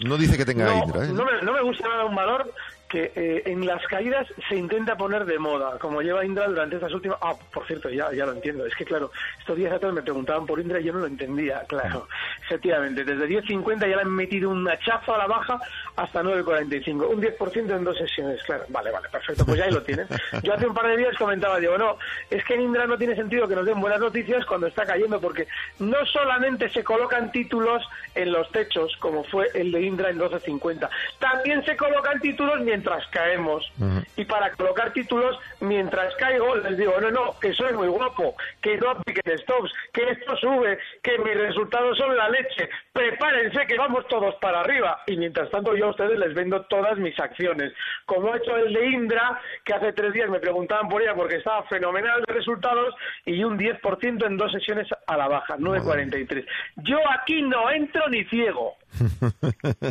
No 0.00 0.16
dice 0.16 0.36
que 0.36 0.44
tenga 0.44 0.74
Indra. 0.74 1.04
¿eh? 1.04 1.12
No, 1.12 1.24
me, 1.24 1.40
no 1.40 1.52
me 1.52 1.62
gusta 1.62 1.88
nada 1.88 2.04
un 2.04 2.16
valor 2.16 2.52
que 2.88 3.12
eh, 3.14 3.42
en 3.44 3.66
las 3.66 3.84
caídas 3.86 4.26
se 4.48 4.56
intenta 4.56 4.96
poner 4.96 5.26
de 5.26 5.38
moda, 5.38 5.78
como 5.78 6.00
lleva 6.00 6.24
Indra 6.24 6.48
durante 6.48 6.76
estas 6.76 6.92
últimas... 6.92 7.18
Ah, 7.20 7.34
por 7.52 7.66
cierto, 7.66 7.90
ya, 7.90 8.10
ya 8.12 8.24
lo 8.24 8.32
entiendo. 8.32 8.64
Es 8.64 8.74
que, 8.74 8.84
claro, 8.84 9.12
estos 9.38 9.56
días 9.56 9.72
atrás 9.72 9.92
me 9.92 10.02
preguntaban 10.02 10.46
por 10.46 10.58
Indra 10.58 10.80
y 10.80 10.84
yo 10.84 10.94
no 10.94 11.00
lo 11.00 11.06
entendía, 11.06 11.64
claro. 11.68 12.08
Efectivamente, 12.44 13.04
desde 13.04 13.28
10.50 13.28 13.80
ya 13.80 13.96
le 13.96 14.02
han 14.02 14.10
metido 14.10 14.48
un 14.48 14.66
hachazo 14.66 15.14
a 15.14 15.18
la 15.18 15.26
baja 15.26 15.60
hasta 15.96 16.22
9.45. 16.22 17.08
Un 17.08 17.20
10% 17.20 17.76
en 17.76 17.84
dos 17.84 17.98
sesiones, 17.98 18.42
claro. 18.44 18.64
Vale, 18.68 18.90
vale, 18.90 19.08
perfecto. 19.10 19.44
Pues 19.44 19.58
ya 19.58 19.66
ahí 19.66 19.72
lo 19.72 19.82
tienen. 19.82 20.06
Yo 20.42 20.54
hace 20.54 20.66
un 20.66 20.74
par 20.74 20.86
de 20.88 20.96
días 20.96 21.16
comentaba, 21.18 21.58
digo, 21.58 21.76
no, 21.76 21.98
es 22.30 22.42
que 22.44 22.54
en 22.54 22.62
Indra 22.62 22.86
no 22.86 22.96
tiene 22.96 23.14
sentido 23.14 23.46
que 23.46 23.54
nos 23.54 23.66
den 23.66 23.80
buenas 23.80 24.00
noticias 24.00 24.46
cuando 24.46 24.66
está 24.66 24.86
cayendo, 24.86 25.20
porque 25.20 25.46
no 25.78 26.06
solamente 26.06 26.70
se 26.70 26.82
colocan 26.82 27.30
títulos 27.32 27.86
en 28.14 28.32
los 28.32 28.50
techos, 28.50 28.96
como 28.98 29.24
fue 29.24 29.48
el 29.54 29.70
de 29.72 29.82
Indra 29.82 30.08
en 30.08 30.18
12.50, 30.18 30.88
también 31.18 31.62
se 31.64 31.76
colocan 31.76 32.18
títulos 32.20 32.60
mientras 32.60 32.77
mientras 32.78 33.06
caemos. 33.08 33.72
Y 34.16 34.24
para 34.24 34.52
colocar 34.52 34.92
títulos, 34.92 35.36
mientras 35.60 36.14
caigo, 36.16 36.54
les 36.56 36.76
digo, 36.78 36.94
no, 37.00 37.10
no, 37.10 37.38
que 37.40 37.52
soy 37.52 37.72
muy 37.72 37.88
guapo, 37.88 38.36
que 38.60 38.76
no 38.76 38.90
apliquen 38.90 39.38
stops, 39.38 39.72
que 39.92 40.10
esto 40.10 40.36
sube, 40.36 40.78
que 41.02 41.18
mis 41.18 41.36
resultados 41.36 41.98
son 41.98 42.16
la 42.16 42.28
leche, 42.28 42.68
prepárense 42.92 43.66
que 43.66 43.76
vamos 43.76 44.06
todos 44.08 44.34
para 44.36 44.60
arriba. 44.60 45.02
Y 45.06 45.16
mientras 45.16 45.50
tanto 45.50 45.74
yo 45.74 45.86
a 45.86 45.90
ustedes 45.90 46.18
les 46.18 46.34
vendo 46.34 46.62
todas 46.66 46.96
mis 46.98 47.18
acciones. 47.18 47.72
Como 48.06 48.32
ha 48.32 48.36
hecho 48.36 48.56
el 48.56 48.72
de 48.72 48.86
Indra, 48.86 49.40
que 49.64 49.74
hace 49.74 49.92
tres 49.92 50.12
días 50.12 50.30
me 50.30 50.38
preguntaban 50.38 50.88
por 50.88 51.02
ella 51.02 51.14
porque 51.14 51.36
estaba 51.36 51.64
fenomenal 51.64 52.22
de 52.26 52.32
resultados 52.32 52.94
y 53.24 53.42
un 53.42 53.58
10% 53.58 54.24
en 54.24 54.36
dos 54.36 54.52
sesiones 54.52 54.86
a 55.06 55.16
la 55.16 55.26
baja, 55.26 55.56
9.43. 55.56 56.46
Yo 56.76 56.98
aquí 57.10 57.42
no 57.42 57.70
entro 57.70 58.08
ni 58.08 58.24
ciego. 58.26 58.76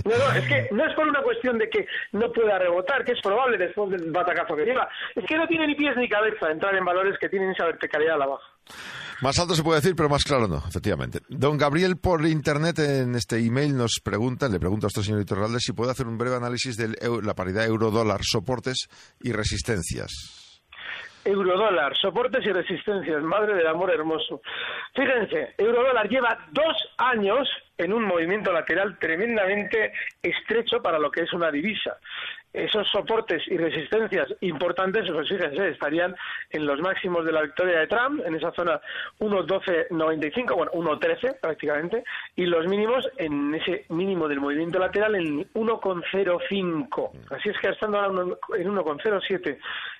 No, 0.07 0.17
no, 0.17 0.31
es 0.33 0.47
que 0.47 0.69
no 0.71 0.85
es 0.85 0.95
por 0.95 1.07
una 1.07 1.21
cuestión 1.21 1.57
de 1.57 1.69
que 1.69 1.85
no 2.11 2.31
pueda 2.31 2.57
rebotar, 2.59 3.03
que 3.03 3.13
es 3.13 3.21
probable 3.21 3.57
después 3.57 3.89
del 3.91 4.11
batacazo 4.11 4.55
que 4.55 4.65
lleva. 4.65 4.87
Es 5.15 5.25
que 5.25 5.37
no 5.37 5.47
tiene 5.47 5.67
ni 5.67 5.75
pies 5.75 5.95
ni 5.97 6.07
cabeza 6.07 6.51
entrar 6.51 6.75
en 6.75 6.85
valores 6.85 7.17
que 7.19 7.29
tienen 7.29 7.51
esa 7.51 7.65
verticalidad 7.65 8.15
a 8.15 8.19
la 8.19 8.25
baja. 8.27 8.47
Más 9.21 9.39
alto 9.39 9.55
se 9.55 9.63
puede 9.63 9.81
decir, 9.81 9.95
pero 9.95 10.09
más 10.09 10.23
claro 10.23 10.47
no, 10.47 10.63
efectivamente. 10.67 11.19
Don 11.29 11.57
Gabriel 11.57 11.97
por 11.97 12.25
internet 12.25 12.79
en 12.79 13.15
este 13.15 13.37
email 13.37 13.75
nos 13.75 13.99
pregunta, 14.03 14.47
le 14.47 14.59
pregunta 14.59 14.87
a 14.87 14.89
este 14.89 15.03
señor 15.03 15.21
Iturralde 15.21 15.59
si 15.59 15.73
puede 15.73 15.91
hacer 15.91 16.07
un 16.07 16.17
breve 16.17 16.35
análisis 16.35 16.77
de 16.77 16.95
la 17.23 17.33
paridad 17.33 17.65
euro-dólar, 17.65 18.21
soportes 18.23 18.87
y 19.21 19.31
resistencias 19.31 20.46
eurodólar, 21.27 21.95
soportes 21.97 22.45
y 22.45 22.51
resistencias, 22.51 23.21
madre 23.21 23.55
del 23.55 23.67
amor 23.67 23.91
hermoso. 23.91 24.41
Fíjense, 24.95 25.53
eurodólar 25.57 26.07
lleva 26.07 26.37
dos 26.51 26.75
años 26.97 27.47
en 27.77 27.93
un 27.93 28.03
movimiento 28.05 28.51
lateral 28.51 28.97
tremendamente 28.97 29.91
estrecho 30.21 30.81
para 30.81 30.97
lo 30.97 31.11
que 31.11 31.21
es 31.21 31.33
una 31.33 31.51
divisa. 31.51 31.97
Esos 32.53 32.87
soportes 32.89 33.43
y 33.47 33.57
resistencias 33.57 34.33
importantes, 34.41 35.03
pues 35.11 35.29
fíjense, 35.29 35.69
estarían 35.69 36.15
en 36.49 36.65
los 36.65 36.79
máximos 36.79 37.25
de 37.25 37.31
la 37.33 37.43
victoria 37.43 37.79
de 37.81 37.87
Trump, 37.87 38.21
en 38.25 38.35
esa 38.35 38.51
zona 38.53 38.79
1.1295, 39.19 40.55
bueno, 40.55 40.71
1.13 40.71 41.39
prácticamente, 41.39 42.03
y 42.35 42.45
los 42.45 42.65
mínimos 42.67 43.07
en 43.17 43.53
ese 43.53 43.85
mínimo 43.89 44.27
del 44.27 44.39
movimiento 44.39 44.79
lateral 44.79 45.15
en 45.15 45.45
1.05. 45.53 47.11
Así 47.29 47.49
es 47.49 47.57
que 47.59 47.69
estando 47.69 47.99
ahora 47.99 48.23
en 48.57 48.75
1.07 48.75 49.59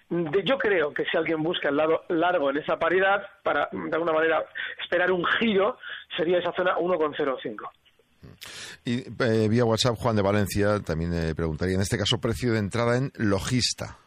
yo 0.10 0.58
creo 0.58 0.94
que 0.94 1.04
si 1.06 1.18
alguien 1.18 1.44
busca 1.44 1.70
el 1.70 1.76
lado 1.76 2.04
largo 2.10 2.50
en 2.50 2.58
esa 2.58 2.78
paridad, 2.80 3.24
para 3.44 3.70
de 3.72 3.94
alguna 3.94 4.14
manera 4.14 4.46
esperar 4.82 5.12
un 5.12 5.26
giro, 5.26 5.78
sería 6.16 6.40
esa 6.40 6.54
zona 6.54 6.76
1,05. 6.78 7.70
Y 8.86 9.00
eh, 9.24 9.48
vía 9.50 9.66
WhatsApp, 9.66 9.96
Juan 9.98 10.16
de 10.16 10.22
Valencia 10.22 10.80
también 10.80 11.14
eh, 11.14 11.36
preguntaría, 11.36 11.76
en 11.76 11.82
este 11.82 11.98
caso, 11.98 12.20
precio 12.20 12.54
de 12.54 12.60
entrada 12.60 12.98
en 12.98 13.12
logista. 13.16 13.98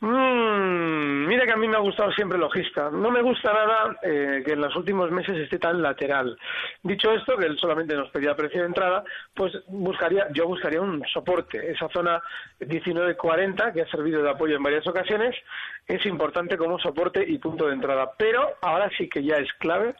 Mm, 0.00 1.26
mira 1.26 1.46
que 1.46 1.52
a 1.52 1.53
mí 1.64 1.70
me 1.70 1.76
ha 1.76 1.80
gustado 1.80 2.12
siempre 2.12 2.38
logista. 2.38 2.90
No 2.90 3.10
me 3.10 3.22
gusta 3.22 3.52
nada 3.52 3.96
eh, 4.02 4.42
que 4.44 4.52
en 4.52 4.60
los 4.60 4.76
últimos 4.76 5.10
meses 5.10 5.36
esté 5.38 5.58
tan 5.58 5.80
lateral. 5.80 6.36
Dicho 6.82 7.10
esto, 7.12 7.36
que 7.36 7.46
él 7.46 7.58
solamente 7.58 7.94
nos 7.94 8.10
pedía 8.10 8.36
precio 8.36 8.60
de 8.60 8.66
entrada, 8.66 9.02
pues 9.34 9.52
buscaría, 9.68 10.28
yo 10.32 10.46
buscaría 10.46 10.80
un 10.80 11.02
soporte. 11.12 11.70
Esa 11.70 11.88
zona 11.88 12.22
19.40, 12.60 13.72
que 13.72 13.82
ha 13.82 13.90
servido 13.90 14.22
de 14.22 14.30
apoyo 14.30 14.56
en 14.56 14.62
varias 14.62 14.86
ocasiones, 14.86 15.34
es 15.86 16.04
importante 16.06 16.58
como 16.58 16.78
soporte 16.78 17.24
y 17.26 17.38
punto 17.38 17.66
de 17.66 17.74
entrada. 17.74 18.12
Pero 18.18 18.56
ahora 18.60 18.90
sí 18.96 19.08
que 19.08 19.22
ya 19.22 19.36
es 19.36 19.50
clave 19.54 19.94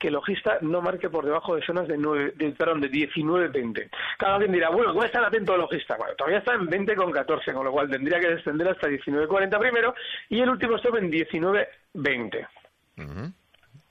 que 0.00 0.10
logista 0.10 0.58
no 0.62 0.80
marque 0.80 1.10
por 1.10 1.26
debajo 1.26 1.54
de 1.54 1.62
zonas 1.64 1.86
de, 1.86 1.98
9, 1.98 2.32
de, 2.34 2.52
perdón, 2.52 2.80
de 2.80 2.90
19-20. 2.90 3.90
Cada 4.18 4.36
alguien 4.36 4.52
dirá, 4.52 4.70
bueno, 4.70 4.94
¿cómo 4.94 5.04
estar 5.04 5.22
atento 5.22 5.52
al 5.52 5.60
logista? 5.60 5.98
Bueno, 5.98 6.14
todavía 6.16 6.38
está 6.38 6.54
en 6.54 6.66
20 6.66 6.96
con 6.96 7.12
14, 7.12 7.52
con 7.52 7.66
lo 7.66 7.70
cual 7.70 7.90
tendría 7.90 8.18
que 8.18 8.28
descender 8.28 8.68
hasta 8.68 8.88
19-40 8.88 9.58
primero 9.58 9.94
y 10.30 10.40
el 10.40 10.48
último 10.48 10.76
stop 10.76 10.96
en 10.96 11.12
19-20. 11.12 12.48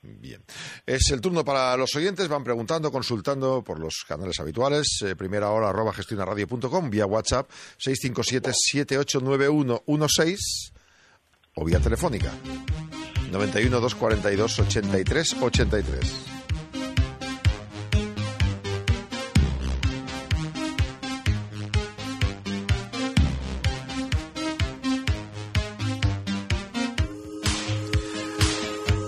Bien. 0.02 0.42
Es 0.84 1.12
el 1.12 1.20
turno 1.20 1.44
para 1.44 1.76
los 1.76 1.94
oyentes. 1.94 2.28
Van 2.28 2.42
preguntando, 2.42 2.90
consultando 2.90 3.62
por 3.62 3.78
los 3.78 4.04
canales 4.08 4.40
habituales. 4.40 5.00
Eh, 5.06 5.14
primera 5.14 5.50
hora 5.50 5.68
arroba 5.68 5.92
gestionaradio.com, 5.92 6.90
vía 6.90 7.06
WhatsApp 7.06 7.48
657-789116 7.78 10.72
o 11.54 11.64
vía 11.64 11.78
telefónica 11.78 12.32
91 13.30 13.80
242 13.80 14.58
83 14.60 15.36
83. 15.40 16.26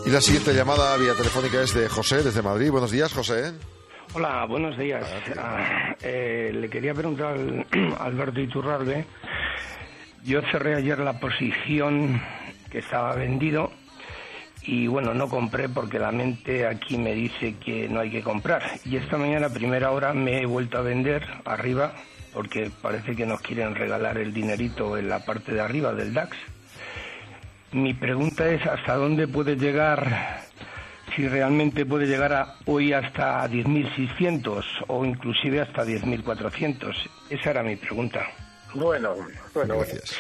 Y 0.05 0.11
la 0.11 0.21
siguiente 0.21 0.53
llamada 0.53 0.97
vía 0.97 1.15
telefónica 1.15 1.63
es 1.63 1.75
de 1.75 1.89
José, 1.89 2.23
desde 2.23 2.43
Madrid. 2.43 2.71
Buenos 2.71 2.91
días, 2.91 3.13
José. 3.13 3.53
Hola, 4.15 4.45
buenos 4.47 4.77
días. 4.77 5.07
Ah, 5.39 5.97
eh, 6.03 6.51
le 6.53 6.69
quería 6.69 6.93
preguntar 6.93 7.35
al 7.35 7.67
Alberto 7.99 8.41
Iturralde. 8.41 9.07
Yo 10.23 10.41
cerré 10.53 10.77
ayer 10.77 10.99
la 10.99 11.19
posición 11.19 12.21
que 12.71 12.79
estaba 12.79 13.15
vendido 13.15 13.73
y 14.65 14.87
bueno, 14.87 15.15
no 15.15 15.29
compré 15.29 15.69
porque 15.69 15.99
la 15.99 16.13
mente 16.13 16.67
aquí 16.67 16.97
me 16.97 17.15
dice 17.15 17.57
que 17.57 17.89
no 17.89 18.01
hay 18.01 18.11
que 18.11 18.23
comprar. 18.23 18.63
Y 18.85 18.97
esta 18.97 19.17
mañana, 19.19 19.47
a 19.47 19.53
primera 19.53 19.91
hora, 19.91 20.13
me 20.13 20.41
he 20.41 20.47
vuelto 20.47 20.79
a 20.79 20.83
vender 20.83 21.27
arriba 21.45 21.95
porque 22.33 22.71
parece 22.81 23.15
que 23.15 23.27
nos 23.27 23.41
quieren 23.41 23.75
regalar 23.75 24.19
el 24.19 24.33
dinerito 24.33 24.97
en 24.97 25.09
la 25.09 25.25
parte 25.25 25.53
de 25.53 25.61
arriba 25.61 25.93
del 25.93 26.15
DAX. 26.15 26.37
Mi 27.73 27.95
pregunta 27.95 28.49
es 28.49 28.65
hasta 28.67 28.97
dónde 28.97 29.27
puede 29.27 29.57
llegar, 29.57 30.43
si 31.15 31.27
realmente 31.29 31.87
puede 31.87 32.07
llegar 32.07 32.33
a, 32.33 32.55
hoy 32.67 32.93
hasta 32.93 33.49
10.600 33.49 34.65
o 34.89 35.05
inclusive 35.05 35.61
hasta 35.61 35.85
10.400. 35.85 36.95
Esa 37.31 37.51
era 37.51 37.63
mi 37.63 37.77
pregunta. 37.77 38.27
Bueno, 38.75 39.15
bueno, 39.55 39.79
gracias. 39.79 40.19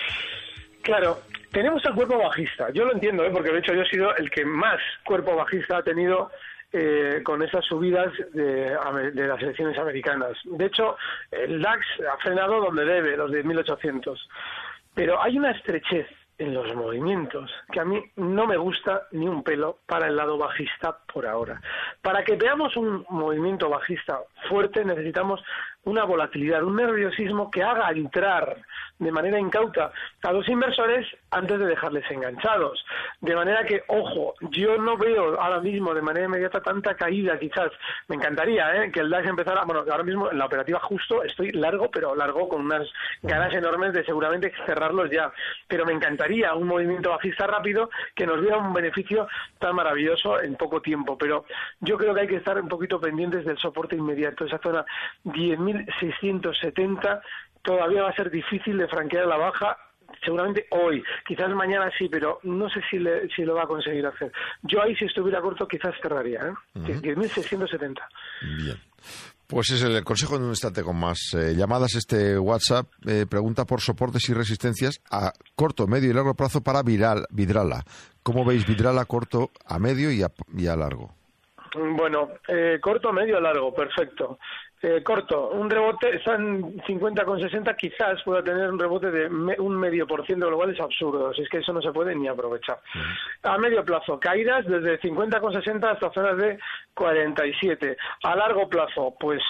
Claro, 0.82 1.22
tenemos 1.52 1.84
el 1.84 1.94
cuerpo 1.94 2.18
bajista. 2.18 2.70
Yo 2.72 2.84
lo 2.84 2.92
entiendo, 2.92 3.24
¿eh? 3.24 3.30
porque 3.30 3.52
de 3.52 3.58
hecho 3.58 3.74
yo 3.74 3.82
he 3.82 3.88
sido 3.88 4.14
el 4.16 4.30
que 4.30 4.44
más 4.44 4.80
cuerpo 5.04 5.36
bajista 5.36 5.78
ha 5.78 5.82
tenido 5.82 6.30
eh, 6.72 7.20
con 7.22 7.42
esas 7.42 7.64
subidas 7.66 8.12
de, 8.32 8.74
las 9.14 9.42
elecciones 9.42 9.78
americanas. 9.78 10.38
De 10.44 10.66
hecho, 10.66 10.96
el 11.30 11.60
DAX 11.60 11.86
ha 12.10 12.16
frenado 12.18 12.60
donde 12.60 12.84
debe, 12.84 13.16
los 13.16 13.30
10.800. 13.30 14.18
Pero 14.94 15.22
hay 15.22 15.38
una 15.38 15.50
estrechez 15.50 16.06
en 16.38 16.54
los 16.54 16.74
movimientos 16.74 17.50
que 17.70 17.80
a 17.80 17.84
mí 17.84 18.02
no 18.16 18.46
me 18.46 18.56
gusta 18.56 19.02
ni 19.12 19.28
un 19.28 19.42
pelo 19.42 19.78
para 19.86 20.08
el 20.08 20.16
lado 20.16 20.38
bajista 20.38 20.96
por 21.12 21.26
ahora. 21.26 21.60
Para 22.00 22.24
que 22.24 22.36
veamos 22.36 22.76
un 22.76 23.04
movimiento 23.10 23.68
bajista 23.68 24.20
fuerte 24.48 24.84
necesitamos 24.84 25.42
una 25.84 26.04
volatilidad, 26.04 26.64
un 26.64 26.76
nerviosismo 26.76 27.50
que 27.50 27.62
haga 27.62 27.90
entrar 27.90 28.56
de 29.02 29.12
manera 29.12 29.38
incauta 29.38 29.92
a 30.22 30.32
los 30.32 30.48
inversores 30.48 31.06
antes 31.30 31.58
de 31.58 31.66
dejarles 31.66 32.08
enganchados. 32.10 32.84
De 33.20 33.34
manera 33.34 33.64
que, 33.64 33.82
ojo, 33.88 34.34
yo 34.50 34.78
no 34.78 34.96
veo 34.96 35.40
ahora 35.40 35.60
mismo 35.60 35.94
de 35.94 36.02
manera 36.02 36.26
inmediata 36.26 36.60
tanta 36.60 36.94
caída, 36.94 37.38
quizás. 37.38 37.72
Me 38.08 38.16
encantaría 38.16 38.76
¿eh? 38.76 38.92
que 38.92 39.00
el 39.00 39.10
DAX 39.10 39.28
empezara, 39.28 39.64
bueno, 39.64 39.84
ahora 39.90 40.04
mismo 40.04 40.30
en 40.30 40.38
la 40.38 40.46
operativa 40.46 40.78
justo 40.80 41.22
estoy 41.22 41.50
largo, 41.52 41.90
pero 41.90 42.14
largo 42.14 42.48
con 42.48 42.62
unas 42.62 42.88
ganas 43.22 43.52
enormes 43.54 43.92
de 43.92 44.04
seguramente 44.04 44.52
cerrarlos 44.66 45.10
ya. 45.10 45.32
Pero 45.66 45.84
me 45.84 45.92
encantaría 45.92 46.54
un 46.54 46.68
movimiento 46.68 47.10
bajista 47.10 47.46
rápido 47.46 47.90
que 48.14 48.26
nos 48.26 48.40
diera 48.40 48.58
un 48.58 48.72
beneficio 48.72 49.26
tan 49.58 49.74
maravilloso 49.74 50.40
en 50.40 50.54
poco 50.56 50.80
tiempo. 50.80 51.18
Pero 51.18 51.44
yo 51.80 51.96
creo 51.96 52.14
que 52.14 52.20
hay 52.20 52.28
que 52.28 52.36
estar 52.36 52.60
un 52.60 52.68
poquito 52.68 53.00
pendientes 53.00 53.44
del 53.44 53.58
soporte 53.58 53.96
inmediato, 53.96 54.44
esa 54.44 54.58
zona 54.58 54.84
10.000 55.24 55.72
1.670 55.72 57.20
todavía 57.62 58.02
va 58.02 58.10
a 58.10 58.16
ser 58.16 58.30
difícil 58.30 58.78
de 58.78 58.88
franquear 58.88 59.26
la 59.26 59.36
baja 59.36 59.76
seguramente 60.24 60.66
hoy, 60.70 61.02
quizás 61.26 61.48
mañana 61.50 61.90
sí, 61.98 62.08
pero 62.08 62.38
no 62.42 62.68
sé 62.68 62.80
si, 62.90 62.98
si 63.34 63.42
lo 63.42 63.54
va 63.54 63.62
a 63.62 63.66
conseguir 63.66 64.06
hacer. 64.06 64.32
Yo 64.62 64.82
ahí 64.82 64.94
si 64.96 65.06
estuviera 65.06 65.40
corto 65.40 65.66
quizás 65.66 65.94
cerraría, 66.02 66.40
¿eh? 66.40 66.54
10.670. 66.74 67.98
Bien. 68.58 68.76
Pues 69.46 69.70
es 69.70 69.82
el 69.82 70.02
consejo 70.02 70.36
en 70.36 70.44
un 70.44 70.48
instante 70.50 70.82
con 70.82 70.98
más 70.98 71.18
eh, 71.34 71.54
llamadas. 71.54 71.94
Este 71.94 72.38
WhatsApp 72.38 72.86
eh, 73.06 73.26
pregunta 73.28 73.66
por 73.66 73.82
soportes 73.82 74.26
y 74.30 74.32
resistencias 74.32 75.02
a 75.10 75.32
corto, 75.54 75.86
medio 75.86 76.10
y 76.10 76.14
largo 76.14 76.34
plazo 76.34 76.62
para 76.62 76.82
Viral, 76.82 77.26
Vidrala. 77.30 77.84
¿Cómo 78.22 78.46
veis 78.46 78.66
Vidrala 78.66 79.04
corto, 79.04 79.50
a 79.66 79.78
medio 79.78 80.10
y 80.10 80.22
a, 80.22 80.28
y 80.56 80.68
a 80.68 80.76
largo? 80.76 81.14
Bueno, 81.74 82.30
eh, 82.48 82.78
corto, 82.80 83.12
medio, 83.12 83.40
largo, 83.40 83.74
perfecto. 83.74 84.38
Eh, 84.84 85.00
corto, 85.04 85.50
un 85.50 85.70
rebote, 85.70 86.16
están 86.16 86.74
50 86.84 87.24
con 87.24 87.40
60, 87.40 87.72
quizás 87.76 88.20
pueda 88.24 88.42
tener 88.42 88.68
un 88.68 88.80
rebote 88.80 89.12
de 89.12 89.28
un 89.28 89.76
medio 89.76 90.08
por 90.08 90.26
ciento, 90.26 90.50
lo 90.50 90.56
cual 90.56 90.74
es 90.74 90.80
absurdo, 90.80 91.28
así 91.28 91.42
es 91.42 91.48
que 91.48 91.58
eso 91.58 91.72
no 91.72 91.80
se 91.80 91.92
puede 91.92 92.16
ni 92.16 92.26
aprovechar. 92.26 92.80
A 93.44 93.58
medio 93.58 93.84
plazo, 93.84 94.18
caídas 94.18 94.66
desde 94.66 94.98
50 94.98 95.40
con 95.40 95.52
60 95.52 95.88
hasta 95.88 96.12
zonas 96.12 96.36
de 96.36 96.58
47. 96.94 97.96
A 98.24 98.34
largo 98.34 98.68
plazo, 98.68 99.14
pues 99.20 99.40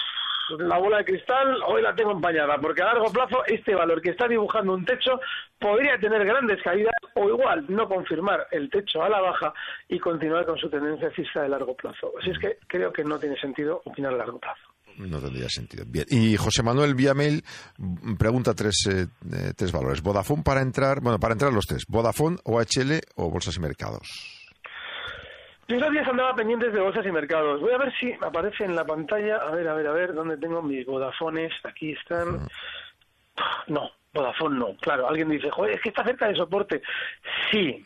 la 0.59 0.77
bola 0.77 0.97
de 0.97 1.05
cristal 1.05 1.63
hoy 1.65 1.81
la 1.81 1.95
tengo 1.95 2.11
empañada, 2.11 2.59
porque 2.59 2.83
a 2.83 2.93
largo 2.93 3.11
plazo 3.11 3.43
este 3.47 3.73
valor 3.73 4.03
que 4.03 4.11
está 4.11 4.27
dibujando 4.27 4.73
un 4.73 4.85
techo 4.85 5.19
podría 5.57 5.97
tener 5.97 6.25
grandes 6.25 6.61
caídas 6.61 6.93
o 7.15 7.27
igual 7.27 7.65
no 7.69 7.87
confirmar 7.87 8.45
el 8.51 8.69
techo 8.69 9.01
a 9.01 9.09
la 9.09 9.19
baja 9.19 9.51
y 9.87 9.97
continuar 9.97 10.45
con 10.45 10.59
su 10.59 10.69
tendencia 10.69 11.09
fija 11.09 11.41
de 11.41 11.49
largo 11.49 11.75
plazo. 11.75 12.11
Así 12.19 12.29
es 12.29 12.37
que 12.37 12.57
creo 12.67 12.93
que 12.93 13.03
no 13.03 13.17
tiene 13.17 13.35
sentido 13.37 13.81
opinar 13.85 14.13
a 14.13 14.17
largo 14.17 14.37
plazo. 14.37 14.72
No 14.97 15.19
tendría 15.19 15.49
sentido. 15.49 15.83
Bien. 15.87 16.05
Y 16.09 16.37
José 16.37 16.63
Manuel 16.63 16.95
Villamel 16.95 17.43
mm, 17.77 18.15
pregunta 18.15 18.53
tres, 18.53 18.75
eh, 18.89 19.07
eh, 19.31 19.53
tres 19.55 19.71
valores. 19.71 20.01
Vodafone 20.01 20.43
para 20.43 20.61
entrar, 20.61 21.01
bueno, 21.01 21.19
para 21.19 21.33
entrar 21.33 21.51
los 21.51 21.65
tres. 21.65 21.85
Vodafone, 21.87 22.37
OHL 22.43 23.01
o 23.15 23.29
Bolsas 23.29 23.57
y 23.57 23.59
Mercados. 23.59 24.43
Yo 25.67 25.77
estos 25.77 25.91
días 25.91 26.07
andaba 26.07 26.35
pendientes 26.35 26.73
de 26.73 26.81
bolsas 26.81 27.05
y 27.05 27.11
mercados. 27.11 27.61
Voy 27.61 27.71
a 27.71 27.77
ver 27.77 27.93
si 27.97 28.11
aparece 28.21 28.65
en 28.65 28.75
la 28.75 28.85
pantalla. 28.85 29.37
A 29.37 29.51
ver, 29.51 29.67
a 29.67 29.73
ver, 29.73 29.87
a 29.87 29.93
ver, 29.93 30.13
¿dónde 30.13 30.37
tengo 30.37 30.61
mis 30.61 30.85
Vodafones? 30.85 31.53
Aquí 31.63 31.93
están. 31.93 32.47
No, 33.67 33.89
Vodafone 34.13 34.59
no. 34.59 34.75
Claro, 34.81 35.07
alguien 35.07 35.29
dice, 35.29 35.49
joder, 35.49 35.75
es 35.75 35.81
que 35.81 35.89
está 35.89 36.03
cerca 36.03 36.27
de 36.27 36.35
soporte. 36.35 36.81
Sí, 37.49 37.83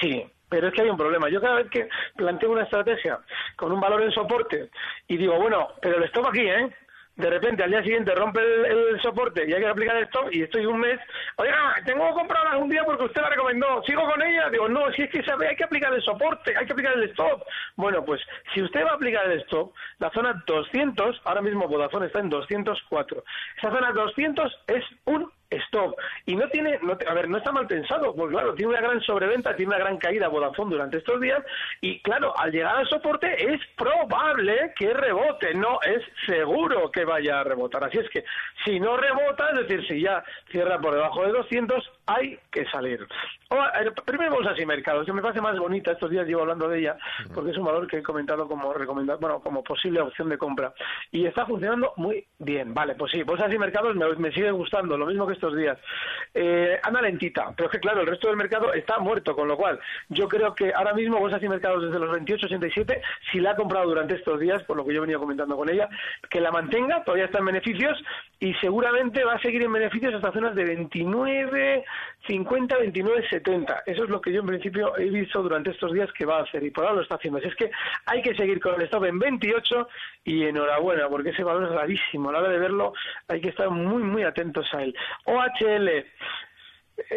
sí, 0.00 0.24
pero 0.48 0.68
es 0.68 0.74
que 0.74 0.82
hay 0.82 0.90
un 0.90 0.96
problema. 0.96 1.28
Yo 1.28 1.40
cada 1.40 1.56
vez 1.56 1.70
que 1.70 1.88
planteo 2.16 2.50
una 2.50 2.62
estrategia 2.62 3.18
con 3.56 3.72
un 3.72 3.80
valor 3.80 4.02
en 4.02 4.12
soporte 4.12 4.70
y 5.08 5.16
digo, 5.16 5.38
bueno, 5.40 5.68
pero 5.80 5.98
el 5.98 6.04
stop 6.04 6.28
aquí, 6.28 6.42
¿eh? 6.42 6.70
De 7.16 7.30
repente 7.30 7.62
al 7.62 7.70
día 7.70 7.82
siguiente 7.82 8.14
rompe 8.14 8.40
el, 8.42 9.00
soporte 9.00 9.48
y 9.48 9.52
hay 9.54 9.60
que 9.60 9.68
aplicar 9.68 9.96
el 9.96 10.04
stop 10.04 10.28
y 10.32 10.42
estoy 10.42 10.66
un 10.66 10.78
mes, 10.78 11.00
oiga, 11.36 11.74
tengo 11.86 12.06
que 12.08 12.12
comprarla 12.12 12.58
un 12.58 12.68
día 12.68 12.84
porque 12.84 13.04
usted 13.04 13.22
la 13.22 13.30
recomendó, 13.30 13.82
sigo 13.86 14.02
con 14.06 14.22
ella, 14.22 14.50
digo, 14.50 14.68
no, 14.68 14.92
si 14.92 15.02
es 15.02 15.10
que 15.10 15.22
sabe, 15.22 15.48
hay 15.48 15.56
que 15.56 15.64
aplicar 15.64 15.94
el 15.94 16.02
soporte, 16.02 16.54
hay 16.54 16.66
que 16.66 16.72
aplicar 16.72 16.92
el 16.92 17.04
stop. 17.04 17.42
Bueno, 17.76 18.04
pues 18.04 18.20
si 18.52 18.60
usted 18.60 18.84
va 18.84 18.90
a 18.90 18.94
aplicar 18.96 19.30
el 19.30 19.40
stop, 19.40 19.72
la 19.98 20.10
zona 20.10 20.44
200, 20.46 21.22
ahora 21.24 21.40
mismo 21.40 21.66
Vodafone 21.66 22.06
está 22.06 22.20
en 22.20 22.28
204, 22.28 23.24
esa 23.56 23.70
zona 23.70 23.92
200 23.92 24.64
es 24.66 24.84
un 25.06 25.32
stop. 25.50 25.96
Y 26.26 26.36
no 26.36 26.48
tiene, 26.48 26.78
no, 26.82 26.96
a 27.06 27.14
ver, 27.14 27.28
no 27.28 27.38
está 27.38 27.52
mal 27.52 27.66
pensado, 27.66 28.14
porque 28.14 28.34
claro, 28.34 28.54
tiene 28.54 28.72
una 28.72 28.80
gran 28.80 29.00
sobreventa, 29.00 29.54
tiene 29.54 29.74
una 29.74 29.78
gran 29.78 29.98
caída 29.98 30.28
Vodafone 30.28 30.70
durante 30.70 30.98
estos 30.98 31.20
días, 31.20 31.42
y 31.80 32.00
claro, 32.00 32.38
al 32.38 32.52
llegar 32.52 32.76
al 32.76 32.88
soporte 32.88 33.52
es 33.52 33.60
probable 33.76 34.72
que 34.76 34.92
rebote, 34.92 35.54
no 35.54 35.78
es 35.82 36.02
seguro 36.26 36.90
que 36.90 37.04
vaya 37.04 37.40
a 37.40 37.44
rebotar. 37.44 37.84
Así 37.84 37.98
es 37.98 38.08
que 38.10 38.24
si 38.64 38.80
no 38.80 38.96
rebota, 38.96 39.50
es 39.50 39.66
decir, 39.66 39.86
si 39.86 40.00
ya 40.00 40.24
cierra 40.50 40.78
por 40.78 40.94
debajo 40.94 41.24
de 41.24 41.32
200, 41.32 41.92
hay 42.06 42.38
que 42.50 42.64
salir. 42.66 43.06
Primero 44.04 44.34
bolsas 44.36 44.58
y 44.58 44.66
mercados, 44.66 45.04
que 45.04 45.12
me 45.12 45.22
parece 45.22 45.40
más 45.40 45.58
bonita, 45.58 45.92
estos 45.92 46.10
días 46.10 46.26
llevo 46.26 46.42
hablando 46.42 46.68
de 46.68 46.78
ella, 46.78 46.96
porque 47.34 47.50
es 47.50 47.58
un 47.58 47.64
valor 47.64 47.86
que 47.86 47.98
he 47.98 48.02
comentado 48.02 48.48
como 48.48 48.72
recomendado, 48.72 49.18
bueno, 49.18 49.40
como 49.40 49.62
posible 49.62 50.00
opción 50.00 50.28
de 50.28 50.38
compra. 50.38 50.72
Y 51.10 51.26
está 51.26 51.46
funcionando 51.46 51.92
muy 51.96 52.24
bien. 52.38 52.74
Vale, 52.74 52.94
pues 52.94 53.12
sí, 53.12 53.22
bolsas 53.22 53.52
y 53.52 53.58
mercados 53.58 53.94
me, 53.96 54.06
me 54.16 54.32
sigue 54.32 54.50
gustando, 54.50 54.96
lo 54.96 55.06
mismo 55.06 55.26
que 55.26 55.34
estos 55.34 55.56
días. 55.56 55.78
Eh, 56.32 56.78
anda 56.82 57.02
lentita, 57.02 57.52
pero 57.56 57.68
es 57.68 57.72
que 57.72 57.80
claro, 57.80 58.00
el 58.00 58.06
resto 58.06 58.28
del 58.28 58.36
mercado 58.36 58.72
está 58.72 58.98
muerto, 58.98 59.34
con 59.34 59.48
lo 59.48 59.56
cual 59.56 59.78
yo 60.08 60.28
creo 60.28 60.54
que 60.54 60.72
ahora 60.72 60.94
mismo 60.94 61.18
bolsas 61.18 61.42
y 61.42 61.48
mercados 61.48 61.84
desde 61.84 61.98
los 61.98 62.16
28.87, 62.16 63.00
si 63.32 63.40
la 63.40 63.52
ha 63.52 63.56
comprado 63.56 63.88
durante 63.88 64.14
estos 64.14 64.38
días, 64.38 64.62
por 64.64 64.76
lo 64.76 64.84
que 64.84 64.92
yo 64.92 64.98
he 64.98 65.00
venido 65.02 65.20
comentando 65.20 65.56
con 65.56 65.68
ella, 65.68 65.88
que 66.30 66.40
la 66.40 66.52
mantenga, 66.52 67.02
todavía 67.04 67.26
está 67.26 67.38
en 67.38 67.46
beneficios 67.46 68.02
y 68.38 68.52
seguramente 68.54 69.24
va 69.24 69.34
a 69.34 69.40
seguir 69.40 69.62
en 69.62 69.72
beneficios 69.72 70.14
hasta 70.14 70.32
zonas 70.32 70.54
de 70.54 70.64
29, 70.64 71.84
50, 72.26 72.78
29, 72.78 73.28
70. 73.30 73.82
Eso 73.86 74.04
es 74.04 74.10
lo 74.10 74.20
que 74.20 74.32
yo 74.32 74.40
en 74.40 74.46
principio 74.46 74.96
he 74.98 75.08
visto 75.08 75.42
durante 75.42 75.70
estos 75.70 75.92
días 75.92 76.12
que 76.12 76.26
va 76.26 76.38
a 76.38 76.42
hacer 76.42 76.62
y 76.62 76.70
por 76.70 76.84
ahora 76.84 76.96
lo 76.96 77.02
está 77.02 77.14
haciendo. 77.14 77.38
Así 77.38 77.48
es 77.48 77.56
que 77.56 77.70
hay 78.04 78.20
que 78.22 78.34
seguir 78.34 78.60
con 78.60 78.74
el 78.74 78.82
stop 78.82 79.04
en 79.04 79.18
28 79.18 79.88
y 80.24 80.44
enhorabuena 80.44 81.08
porque 81.08 81.30
ese 81.30 81.44
valor 81.44 81.64
es 81.64 81.70
rarísimo. 81.70 82.28
A 82.28 82.32
la 82.32 82.38
hora 82.40 82.48
de 82.50 82.58
verlo 82.58 82.92
hay 83.28 83.40
que 83.40 83.48
estar 83.48 83.70
muy, 83.70 84.02
muy 84.02 84.22
atentos 84.22 84.72
a 84.74 84.82
él. 84.82 84.94
OHL, 85.24 85.88
eh, 85.88 86.04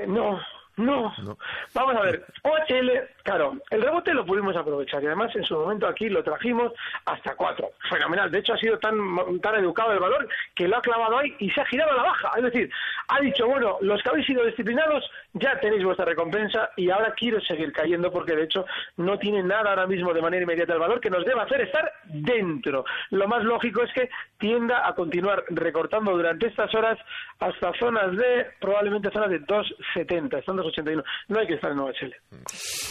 no, 0.07 0.39
no. 0.79 1.37
Vamos 1.73 1.95
a 1.95 2.01
ver, 2.01 2.25
OHL, 2.43 2.91
claro, 3.23 3.57
el 3.69 3.81
rebote 3.81 4.13
lo 4.13 4.25
pudimos 4.25 4.55
aprovechar 4.55 5.03
y 5.03 5.07
además 5.07 5.35
en 5.35 5.43
su 5.43 5.55
momento 5.55 5.87
aquí 5.87 6.09
lo 6.09 6.23
trajimos 6.23 6.71
hasta 7.05 7.35
cuatro. 7.35 7.71
Fenomenal. 7.89 8.31
De 8.31 8.39
hecho, 8.39 8.53
ha 8.53 8.57
sido 8.57 8.79
tan, 8.79 8.97
tan 9.41 9.55
educado 9.55 9.91
el 9.91 9.99
valor 9.99 10.27
que 10.55 10.67
lo 10.67 10.77
ha 10.77 10.81
clavado 10.81 11.17
ahí 11.17 11.35
y 11.39 11.49
se 11.51 11.61
ha 11.61 11.65
girado 11.65 11.91
a 11.91 11.97
la 11.97 12.03
baja. 12.03 12.31
Es 12.37 12.43
decir, 12.43 12.71
ha 13.09 13.19
dicho, 13.19 13.47
bueno, 13.47 13.77
los 13.81 14.01
que 14.01 14.09
habéis 14.09 14.25
sido 14.25 14.45
disciplinados 14.45 15.09
ya 15.33 15.59
tenéis 15.59 15.83
vuestra 15.83 16.05
recompensa 16.05 16.69
y 16.75 16.89
ahora 16.89 17.13
quiero 17.15 17.39
seguir 17.41 17.71
cayendo 17.71 18.11
porque 18.11 18.35
de 18.35 18.43
hecho 18.43 18.65
no 18.97 19.17
tiene 19.19 19.43
nada 19.43 19.69
ahora 19.69 19.87
mismo 19.87 20.13
de 20.13 20.21
manera 20.21 20.43
inmediata 20.43 20.73
el 20.73 20.79
valor 20.79 20.99
que 20.99 21.09
nos 21.09 21.25
deba 21.25 21.43
hacer 21.43 21.61
estar 21.61 21.91
dentro. 22.05 22.83
Lo 23.11 23.27
más 23.27 23.43
lógico 23.43 23.83
es 23.83 23.91
que 23.93 24.09
tienda 24.39 24.87
a 24.87 24.95
continuar 24.95 25.43
recortando 25.49 26.11
durante 26.11 26.47
estas 26.47 26.73
horas 26.73 26.97
hasta 27.39 27.71
zonas 27.79 28.15
de, 28.15 28.47
probablemente 28.59 29.11
zonas 29.11 29.29
de 29.29 29.41
2,70. 29.41 30.39
Están 30.39 30.57
2,81. 30.57 31.03
No 31.27 31.39
hay 31.39 31.47
que 31.47 31.53
estar 31.55 31.71
en 31.71 31.79
OHL. 31.79 32.15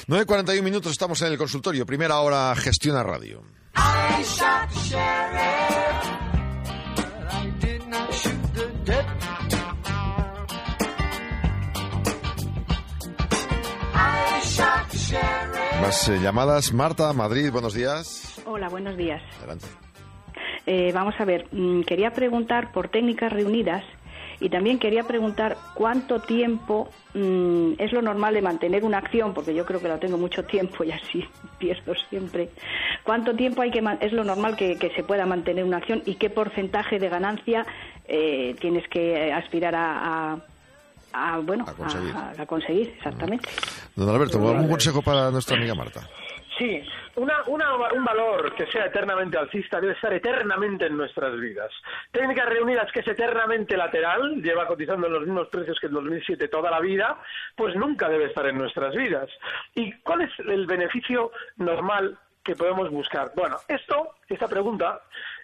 9.41 0.08 0.62
minutos, 0.62 0.92
estamos 0.92 1.20
en 1.22 1.32
el 1.32 1.38
consultorio. 1.38 1.84
Primera 1.84 2.18
hora, 2.20 2.54
gestiona 2.54 3.02
radio. 3.02 3.42
Más 15.80 16.08
eh, 16.08 16.18
llamadas. 16.20 16.72
Marta, 16.72 17.12
Madrid, 17.12 17.52
buenos 17.52 17.72
días. 17.72 18.42
Hola, 18.44 18.68
buenos 18.68 18.96
días. 18.96 19.22
Adelante. 19.38 19.66
Eh, 20.66 20.90
vamos 20.92 21.14
a 21.18 21.24
ver, 21.24 21.46
mm, 21.52 21.82
quería 21.82 22.10
preguntar 22.12 22.72
por 22.72 22.88
técnicas 22.88 23.32
reunidas 23.32 23.84
y 24.40 24.48
también 24.48 24.78
quería 24.78 25.04
preguntar 25.04 25.56
cuánto 25.74 26.20
tiempo 26.20 26.88
mm, 27.14 27.74
es 27.78 27.92
lo 27.92 28.02
normal 28.02 28.34
de 28.34 28.42
mantener 28.42 28.84
una 28.84 28.98
acción, 28.98 29.32
porque 29.34 29.54
yo 29.54 29.64
creo 29.64 29.80
que 29.80 29.88
la 29.88 30.00
tengo 30.00 30.18
mucho 30.18 30.44
tiempo 30.44 30.82
y 30.82 30.90
así 30.90 31.24
pierdo 31.58 31.94
siempre. 32.10 32.50
¿Cuánto 33.04 33.34
tiempo 33.34 33.62
hay 33.62 33.70
que 33.70 33.82
es 34.00 34.12
lo 34.12 34.24
normal 34.24 34.56
que, 34.56 34.76
se 34.94 35.02
pueda 35.04 35.26
mantener 35.26 35.64
una 35.64 35.76
acción 35.78 36.02
y 36.04 36.16
qué 36.16 36.28
porcentaje 36.28 36.98
de 36.98 37.08
ganancia 37.08 37.64
eh, 38.06 38.56
tienes 38.60 38.86
que 38.88 39.32
aspirar 39.32 39.76
a, 39.76 40.32
a 40.32 40.38
bueno, 41.42 41.64
a 41.68 42.46
conseguir. 42.46 42.94
exactamente. 42.96 43.48
Don 43.96 44.08
Alberto, 44.08 44.38
¿algún 44.48 44.68
consejo 44.68 45.02
para 45.02 45.30
nuestra 45.30 45.56
amiga 45.56 45.74
Marta? 45.74 46.00
Sí, 46.58 46.82
una, 47.14 47.42
un 47.44 48.04
valor 48.04 48.52
que 48.54 48.66
sea 48.66 48.86
eternamente 48.86 49.38
alcista 49.38 49.80
debe 49.80 49.92
estar 49.92 50.12
eternamente 50.12 50.86
en 50.86 50.96
nuestras 50.96 51.38
vidas. 51.38 51.70
Técnicas 52.10 52.48
reunidas 52.48 52.90
que 52.92 53.00
es 53.00 53.08
eternamente 53.08 53.76
lateral, 53.76 54.42
lleva 54.42 54.66
cotizando 54.66 55.06
en 55.06 55.12
los 55.12 55.22
mismos 55.22 55.48
precios 55.48 55.78
que 55.80 55.86
en 55.86 55.94
2007 55.94 56.48
toda 56.48 56.70
la 56.70 56.80
vida, 56.80 57.16
pues 57.56 57.76
nunca 57.76 58.08
debe 58.08 58.26
estar 58.26 58.46
en 58.46 58.58
nuestras 58.58 58.94
vidas. 58.94 59.28
¿Y 59.74 59.92
cuál 60.00 60.22
es 60.22 60.30
el 60.40 60.66
beneficio 60.66 61.30
normal 61.56 62.18
que 62.42 62.56
podemos 62.56 62.90
buscar? 62.90 63.30
Bueno, 63.36 63.56
esto, 63.68 64.16
esta 64.28 64.48
pregunta, 64.48 65.02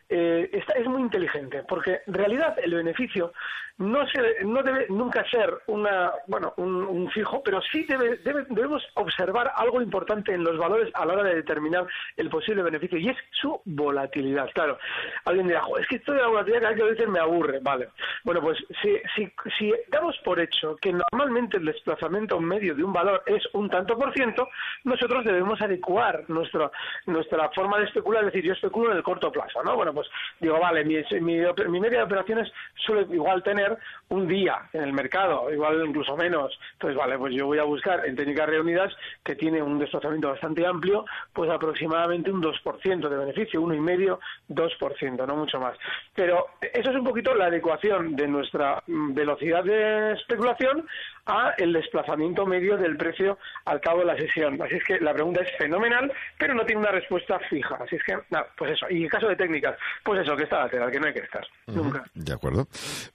eh, 0.09 0.50
es 0.53 0.87
muy 0.87 1.03
inteligente, 1.03 1.62
porque 1.66 2.03
en 2.07 2.14
realidad 2.14 2.57
el 2.62 2.74
beneficio 2.74 3.33
no, 3.78 4.06
se, 4.08 4.44
no 4.44 4.62
debe 4.62 4.87
nunca 4.88 5.24
ser 5.28 5.52
una, 5.66 6.12
bueno, 6.28 6.54
un, 6.56 7.10
fijo, 7.10 7.42
pero 7.42 7.60
sí 7.60 7.84
debe, 7.84 8.18
debemos 8.22 8.82
observar 8.94 9.52
algo 9.56 9.82
importante 9.82 10.32
en 10.32 10.44
los 10.44 10.56
valores 10.58 10.90
a 10.94 11.04
la 11.04 11.14
hora 11.14 11.22
de 11.24 11.37
determinar 11.37 11.87
el 12.16 12.28
posible 12.28 12.62
beneficio 12.62 12.98
y 12.98 13.08
es 13.08 13.16
su 13.30 13.60
volatilidad. 13.64 14.48
Claro, 14.54 14.78
alguien 15.24 15.48
dirá, 15.48 15.62
es 15.78 15.87
que 15.87 15.96
esto 15.96 16.12
de 16.12 16.20
la 16.20 16.28
volatilidad 16.28 16.60
cada 16.60 16.70
vez 16.74 16.78
que 16.78 16.90
veces 16.90 17.08
me 17.08 17.18
aburre, 17.18 17.58
vale. 17.62 17.88
Bueno, 18.22 18.40
pues 18.40 18.58
si, 18.80 18.96
si, 19.14 19.32
si 19.58 19.72
damos 19.88 20.16
por 20.24 20.40
hecho 20.40 20.76
que 20.76 20.92
normalmente 20.92 21.58
el 21.58 21.66
desplazamiento 21.66 22.40
medio 22.40 22.74
de 22.74 22.84
un 22.84 22.92
valor 22.92 23.22
es 23.26 23.42
un 23.52 23.68
tanto 23.68 23.98
por 23.98 24.12
ciento, 24.14 24.48
nosotros 24.84 25.24
debemos 25.24 25.60
adecuar 25.60 26.24
nuestra, 26.28 26.70
nuestra 27.06 27.50
forma 27.50 27.78
de 27.78 27.84
especular, 27.84 28.24
es 28.24 28.32
decir, 28.32 28.44
yo 28.44 28.52
especulo 28.52 28.92
en 28.92 28.98
el 28.98 29.02
corto 29.02 29.30
plazo, 29.32 29.62
¿no? 29.62 29.76
Bueno, 29.76 29.92
pues 29.92 30.08
digo, 30.40 30.58
vale, 30.58 30.84
mi, 30.84 30.96
mi, 31.20 31.40
mi 31.68 31.80
media 31.80 31.98
de 31.98 32.04
operaciones 32.04 32.52
suele 32.76 33.02
igual 33.14 33.42
tener 33.42 33.63
un 34.09 34.29
día 34.29 34.68
en 34.72 34.83
el 34.83 34.92
mercado, 34.92 35.53
igual 35.53 35.85
incluso 35.87 36.16
menos. 36.16 36.59
Entonces, 36.72 36.96
vale, 36.96 37.18
pues 37.18 37.35
yo 37.35 37.46
voy 37.46 37.59
a 37.59 37.64
buscar 37.64 38.07
en 38.07 38.16
técnicas 38.16 38.48
reunidas 38.48 38.92
que 39.22 39.35
tiene 39.35 39.62
un 39.62 39.79
desplazamiento 39.79 40.29
bastante 40.29 40.66
amplio, 40.66 41.05
pues 41.33 41.50
aproximadamente 41.50 42.31
un 42.31 42.42
2% 42.42 43.09
de 43.09 43.16
beneficio, 43.16 43.61
uno 43.61 43.74
y 43.74 43.81
medio, 43.81 44.20
2%, 44.48 45.27
no 45.27 45.37
mucho 45.37 45.59
más. 45.59 45.77
Pero 46.14 46.46
eso 46.61 46.90
es 46.90 46.96
un 46.96 47.05
poquito 47.05 47.35
la 47.35 47.46
adecuación 47.46 48.16
de 48.16 48.29
nuestra 48.29 48.83
velocidad 48.87 49.64
de 49.64 50.12
especulación 50.12 50.87
a 51.27 51.55
el 51.57 51.72
desplazamiento 51.72 52.46
medio 52.46 52.77
del 52.77 52.96
precio 52.96 53.38
al 53.64 53.81
cabo 53.81 54.00
de 54.00 54.07
la 54.07 54.16
sesión. 54.16 54.61
Así 54.61 54.74
es 54.74 54.85
que 54.85 55.00
la 55.00 55.14
pregunta 55.14 55.42
es 55.42 55.57
fenomenal, 55.57 56.12
pero 56.38 56.55
no 56.55 56.64
tiene 56.64 56.83
una 56.83 56.90
respuesta 56.90 57.38
fija. 57.50 57.77
Así 57.77 57.96
es 57.96 58.05
que, 58.05 58.14
nada, 58.31 58.46
pues 58.57 58.72
eso. 58.72 58.87
Y 58.90 59.05
en 59.05 59.09
caso 59.09 59.29
de 59.29 59.37
técnicas, 59.37 59.77
pues 60.03 60.20
eso, 60.20 60.37
que 60.37 60.44
está 60.44 60.61
lateral, 60.61 60.90
que 60.90 61.00
no 61.00 61.07
hay 61.07 61.14
que 61.14 61.20
estar. 61.20 61.46
Nunca. 61.66 62.05
De 62.14 62.33
acuerdo. 62.33 62.68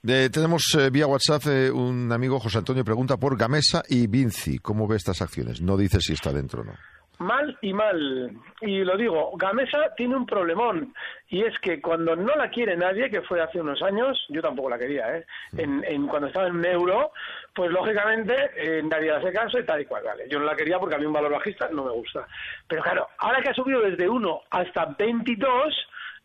Eh, 0.06 0.28
tenemos 0.40 0.74
eh, 0.78 0.88
vía 0.90 1.06
WhatsApp 1.06 1.42
eh, 1.48 1.70
un 1.70 2.10
amigo, 2.10 2.40
José 2.40 2.56
Antonio, 2.58 2.82
pregunta 2.82 3.18
por 3.18 3.36
Gamesa 3.36 3.82
y 3.88 4.06
Vinci. 4.06 4.58
¿Cómo 4.58 4.88
ve 4.88 4.96
estas 4.96 5.20
acciones? 5.20 5.60
No 5.60 5.76
dice 5.76 6.00
si 6.00 6.14
está 6.14 6.32
dentro 6.32 6.62
o 6.62 6.64
no. 6.64 6.72
mal 7.18 7.58
y 7.60 7.74
mal. 7.74 8.30
Y 8.62 8.78
lo 8.82 8.96
digo, 8.96 9.32
Gamesa 9.36 9.94
tiene 9.98 10.16
un 10.16 10.24
problemón 10.24 10.94
y 11.28 11.42
es 11.44 11.52
que 11.60 11.78
cuando 11.82 12.16
no 12.16 12.34
la 12.36 12.48
quiere 12.48 12.74
nadie, 12.74 13.10
que 13.10 13.20
fue 13.20 13.42
hace 13.42 13.60
unos 13.60 13.82
años, 13.82 14.18
yo 14.30 14.40
tampoco 14.40 14.70
la 14.70 14.78
quería, 14.78 15.14
¿eh? 15.18 15.26
En, 15.58 15.84
en 15.84 16.06
cuando 16.06 16.28
estaba 16.28 16.46
en 16.48 16.56
un 16.56 16.64
euro, 16.64 17.12
pues 17.54 17.70
lógicamente 17.70 18.34
eh, 18.56 18.82
nadie 18.82 19.10
hace 19.10 19.30
caso 19.32 19.58
y 19.58 19.66
tal 19.66 19.82
y 19.82 19.84
cual, 19.84 20.04
vale. 20.04 20.24
Yo 20.30 20.38
no 20.38 20.46
la 20.46 20.56
quería 20.56 20.78
porque 20.78 20.94
a 20.94 20.98
mí 20.98 21.04
un 21.04 21.12
valor 21.12 21.32
bajista 21.32 21.68
no 21.70 21.84
me 21.84 21.90
gusta. 21.92 22.26
Pero 22.66 22.82
claro, 22.82 23.08
ahora 23.18 23.42
que 23.42 23.50
ha 23.50 23.54
subido 23.54 23.82
desde 23.82 24.08
1 24.08 24.40
hasta 24.50 24.86
22, 24.98 25.74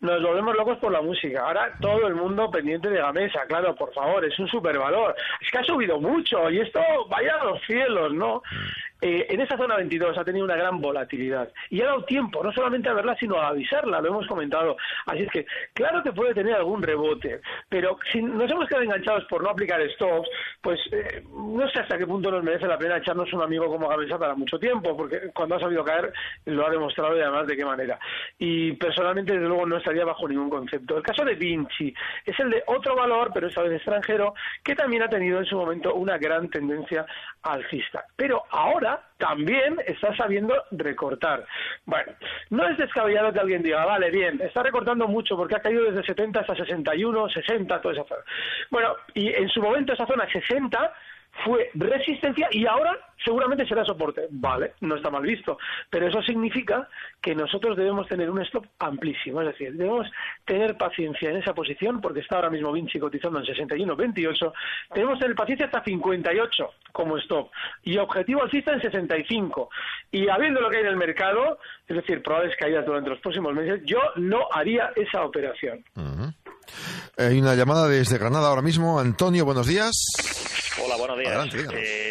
nos 0.01 0.21
volvemos 0.21 0.55
locos 0.55 0.77
por 0.77 0.91
la 0.91 1.01
música. 1.01 1.41
Ahora 1.41 1.73
todo 1.79 2.07
el 2.07 2.15
mundo 2.15 2.49
pendiente 2.51 2.89
de 2.89 2.97
Gamesa, 2.97 3.45
claro, 3.47 3.75
por 3.75 3.93
favor, 3.93 4.23
es 4.25 4.37
un 4.39 4.47
supervalor. 4.47 5.15
Es 5.41 5.49
que 5.49 5.57
ha 5.57 5.63
subido 5.63 5.99
mucho 5.99 6.49
y 6.49 6.59
esto 6.59 6.79
vaya 7.09 7.35
a 7.41 7.45
los 7.45 7.61
cielos, 7.65 8.13
¿no? 8.13 8.41
Eh, 9.07 9.27
en 9.29 9.39
esa 9.39 9.55
zona 9.55 9.75
22 9.75 10.17
ha 10.17 10.23
tenido 10.23 10.45
una 10.45 10.55
gran 10.55 10.81
volatilidad 10.81 11.47
y 11.69 11.79
ha 11.79 11.85
dado 11.85 12.05
tiempo 12.05 12.43
no 12.43 12.51
solamente 12.51 12.89
a 12.89 12.93
verla, 12.93 13.15
sino 13.19 13.37
a 13.37 13.49
avisarla, 13.49 14.01
lo 14.01 14.07
hemos 14.07 14.25
comentado. 14.25 14.77
Así 15.05 15.21
es 15.21 15.29
que, 15.29 15.45
claro 15.75 16.01
que 16.01 16.11
puede 16.11 16.33
tener 16.33 16.55
algún 16.55 16.81
rebote, 16.81 17.39
pero 17.69 17.99
si 18.11 18.19
nos 18.19 18.49
hemos 18.49 18.67
quedado 18.67 18.83
enganchados 18.83 19.25
por 19.25 19.43
no 19.43 19.51
aplicar 19.51 19.79
stops, 19.91 20.27
pues 20.59 20.79
eh, 20.91 21.23
no 21.29 21.69
sé 21.69 21.81
hasta 21.81 21.99
qué 21.99 22.07
punto 22.07 22.31
nos 22.31 22.43
merece 22.43 22.65
la 22.65 22.79
pena 22.79 22.97
echarnos 22.97 23.31
un 23.31 23.43
amigo 23.43 23.67
como 23.67 23.87
Gamesa 23.87 24.17
para 24.17 24.33
mucho 24.33 24.57
tiempo, 24.57 24.97
porque 24.97 25.29
cuando 25.35 25.53
ha 25.53 25.59
sabido 25.59 25.85
caer 25.85 26.11
lo 26.45 26.65
ha 26.65 26.71
demostrado 26.71 27.15
y 27.15 27.21
además 27.21 27.45
de 27.45 27.57
qué 27.57 27.63
manera. 27.63 27.99
Y 28.39 28.71
personalmente, 28.71 29.33
desde 29.33 29.47
luego, 29.47 29.67
no 29.67 29.77
estaría 29.77 30.03
bajo 30.03 30.27
ningún 30.27 30.49
concepto. 30.49 30.97
El 30.97 31.03
caso 31.03 31.23
de 31.23 31.35
Vinci 31.35 31.93
es 32.25 32.39
el 32.39 32.49
de 32.49 32.63
otro 32.65 32.95
valor, 32.95 33.29
pero 33.31 33.49
esta 33.49 33.61
vez 33.61 33.73
extranjero, 33.73 34.33
que 34.63 34.73
también 34.73 35.03
ha 35.03 35.09
tenido 35.09 35.37
en 35.37 35.45
su 35.45 35.55
momento 35.55 35.93
una 35.93 36.17
gran 36.17 36.49
tendencia 36.49 37.05
alcista. 37.43 38.03
Pero 38.15 38.41
ahora 38.49 38.94
también 39.17 39.77
está 39.85 40.15
sabiendo 40.15 40.55
recortar. 40.71 41.45
Bueno, 41.85 42.13
no 42.49 42.67
es 42.67 42.77
descabellado 42.77 43.31
que 43.31 43.39
alguien 43.39 43.63
diga, 43.63 43.85
vale, 43.85 44.09
bien, 44.11 44.39
está 44.41 44.63
recortando 44.63 45.07
mucho 45.07 45.37
porque 45.37 45.55
ha 45.55 45.61
caído 45.61 45.85
desde 45.85 46.03
70 46.03 46.39
hasta 46.41 46.55
61, 46.55 47.29
60, 47.29 47.81
toda 47.81 47.93
esa 47.93 48.03
zona. 48.03 48.23
Bueno, 48.69 48.95
y 49.13 49.29
en 49.29 49.49
su 49.49 49.61
momento 49.61 49.93
esa 49.93 50.05
zona 50.05 50.29
60 50.29 50.93
fue 51.43 51.69
resistencia 51.73 52.47
y 52.51 52.65
ahora 52.65 52.97
seguramente 53.23 53.67
será 53.67 53.83
soporte. 53.83 54.27
Vale, 54.29 54.73
no 54.81 54.95
está 54.95 55.09
mal 55.09 55.23
visto, 55.23 55.57
pero 55.89 56.07
eso 56.07 56.21
significa 56.21 56.87
que 57.21 57.35
nosotros 57.35 57.75
debemos 57.75 58.07
tener 58.07 58.29
un 58.29 58.41
stop 58.41 58.65
amplísimo, 58.79 59.41
es 59.41 59.47
decir, 59.47 59.73
debemos 59.73 60.07
tener 60.45 60.77
paciencia 60.77 61.29
en 61.29 61.37
esa 61.37 61.53
posición 61.53 62.01
porque 62.01 62.19
está 62.19 62.35
ahora 62.35 62.49
mismo 62.49 62.71
Vinci 62.71 62.99
cotizando 62.99 63.39
en 63.39 63.45
61.28, 63.45 64.53
debemos 64.93 65.19
tener 65.19 65.35
paciencia 65.35 65.65
hasta 65.65 65.83
58 65.83 66.69
como 66.91 67.17
stop 67.17 67.51
y 67.83 67.97
objetivo 67.97 68.43
alcista 68.43 68.73
en 68.73 68.81
65 68.81 69.69
y 70.11 70.29
habiendo 70.29 70.61
lo 70.61 70.69
que 70.69 70.77
hay 70.77 70.83
en 70.83 70.89
el 70.89 70.97
mercado, 70.97 71.59
es 71.87 71.95
decir, 71.95 72.21
probables 72.21 72.55
caídas 72.57 72.85
durante 72.85 73.09
los 73.09 73.19
próximos 73.19 73.53
meses, 73.53 73.81
yo 73.85 73.99
no 74.15 74.47
haría 74.51 74.91
esa 74.95 75.23
operación. 75.23 75.83
Hay 77.17 77.39
una 77.39 77.55
llamada 77.55 77.87
desde 77.87 78.17
Granada 78.17 78.49
ahora 78.49 78.61
mismo. 78.61 78.99
Antonio, 78.99 79.45
buenos 79.45 79.67
días. 79.67 80.44
Hola, 80.77 80.97
buenos 80.97 81.17
días. 81.17 81.31
pues 81.69 82.04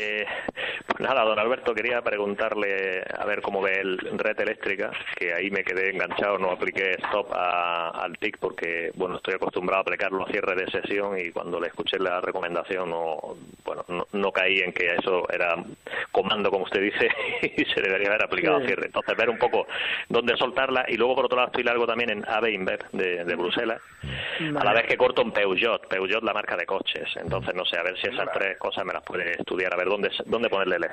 nada, 1.05 1.23
don 1.23 1.39
Alberto, 1.39 1.75
quería 1.75 2.01
preguntarle 2.01 3.05
a 3.17 3.25
ver 3.27 3.43
cómo 3.43 3.61
ve 3.61 3.81
el 3.81 3.99
red 3.99 4.41
eléctrica, 4.41 4.91
que 5.17 5.35
ahí 5.35 5.51
me 5.51 5.63
quedé 5.63 5.91
enganchado, 5.91 6.39
no 6.39 6.51
apliqué 6.51 6.93
stop 6.93 7.33
al 7.35 8.17
TIC 8.19 8.39
porque, 8.39 8.91
bueno, 8.95 9.17
estoy 9.17 9.35
acostumbrado 9.35 9.81
a 9.81 9.83
aplicarlo 9.83 10.25
a 10.25 10.31
cierre 10.31 10.55
de 10.55 10.71
sesión 10.71 11.19
y 11.19 11.31
cuando 11.31 11.61
le 11.61 11.69
escuché 11.69 11.99
la 11.99 12.21
recomendación, 12.23 12.89
no, 12.89 13.37
bueno, 13.65 13.85
no, 14.13 14.33
caí 14.33 14.61
en 14.61 14.73
que 14.73 14.95
eso 14.95 15.29
era 15.31 15.63
comando, 16.11 16.51
como 16.51 16.65
usted 16.65 16.81
dice, 16.81 17.09
y 17.57 17.65
se 17.67 17.83
debería 17.83 18.09
haber 18.09 18.25
aplicado 18.25 18.57
a 18.57 18.67
cierre. 18.67 18.87
Entonces, 18.87 19.17
ver 19.17 19.29
un 19.29 19.39
poco 19.39 19.67
dónde 20.09 20.37
soltarla 20.37 20.87
y 20.89 20.97
luego, 20.97 21.17
por 21.17 21.27
otro 21.27 21.37
lado, 21.37 21.49
estoy 21.49 21.65
largo 21.65 21.87
también 21.87 22.11
en 22.11 22.25
AB 22.27 22.49
Inver 22.49 22.87
de, 22.93 23.25
de 23.25 23.35
Bruselas, 23.35 23.83
a 24.41 24.65
la 24.65 24.73
vez 24.73 24.87
que 24.87 24.97
corto 24.97 25.21
en 25.21 25.33
Peugeot, 25.33 25.87
Peugeot 25.87 26.25
la 26.25 26.33
marca 26.33 26.57
de 26.57 26.65
coches. 26.65 27.09
Entonces, 27.17 27.55
no 27.55 27.65
sé, 27.67 27.79
a 27.79 27.83
ver 27.83 27.99
si 27.99 28.09
esas 28.09 28.33
tres 28.33 28.57
cosas 28.59 28.87
me 28.87 28.95
las 28.95 29.03
puede 29.03 29.33
estudiar, 29.33 29.75
a 29.75 29.77
ver 29.77 29.89
dónde, 29.89 30.11
dónde 30.27 30.49
ponerle 30.49 30.77
el 30.77 30.85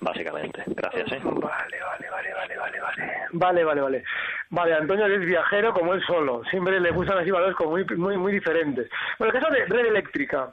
básicamente. 0.00 0.62
Gracias, 0.66 1.12
¿eh? 1.12 1.20
Vale, 1.22 1.78
vale, 1.80 2.10
vale, 2.10 2.34
vale, 2.34 2.56
vale, 2.56 2.80
vale. 2.80 3.12
Vale, 3.32 3.64
vale, 3.64 3.80
vale. 3.80 4.04
Vale, 4.50 4.74
Antonio 4.74 5.06
es 5.06 5.20
viajero 5.20 5.72
como 5.72 5.94
él 5.94 6.02
solo. 6.06 6.42
Siempre 6.50 6.80
le 6.80 6.90
gustan 6.90 7.18
así 7.18 7.30
valores 7.30 7.56
como 7.56 7.70
muy, 7.70 7.84
muy, 7.96 8.16
muy 8.16 8.32
diferentes. 8.32 8.88
Bueno, 9.18 9.34
el 9.34 9.40
caso 9.40 9.52
de 9.52 9.66
red 9.66 9.86
eléctrica. 9.86 10.52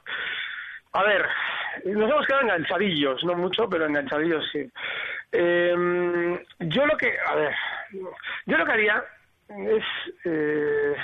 A 0.93 1.03
ver, 1.03 1.25
nos 1.85 2.09
hemos 2.09 2.25
quedado 2.25 2.43
enganchadillos, 2.43 3.23
no 3.23 3.35
mucho, 3.35 3.69
pero 3.69 3.85
enganchadillos 3.85 4.45
sí. 4.51 4.69
Eh, 5.31 6.39
yo 6.59 6.85
lo 6.85 6.97
que, 6.97 7.17
a 7.27 7.35
ver, 7.35 7.53
yo 8.45 8.57
lo 8.57 8.65
que 8.65 8.71
haría 8.71 9.03
es... 9.49 9.83
Eh, 10.23 10.95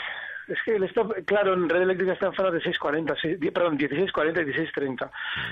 es 0.48 0.58
que 0.66 0.76
el 0.76 0.84
stop, 0.84 1.14
claro, 1.26 1.54
en 1.54 1.70
red 1.70 1.84
eléctrica 1.84 2.12
está 2.12 2.26
en 2.26 2.34
zona 2.34 2.52
de 2.52 2.60
6.40, 2.60 3.54
perdón, 3.54 3.78
16.40 3.78 4.42
y 4.42 4.52
16.30. 4.52 5.10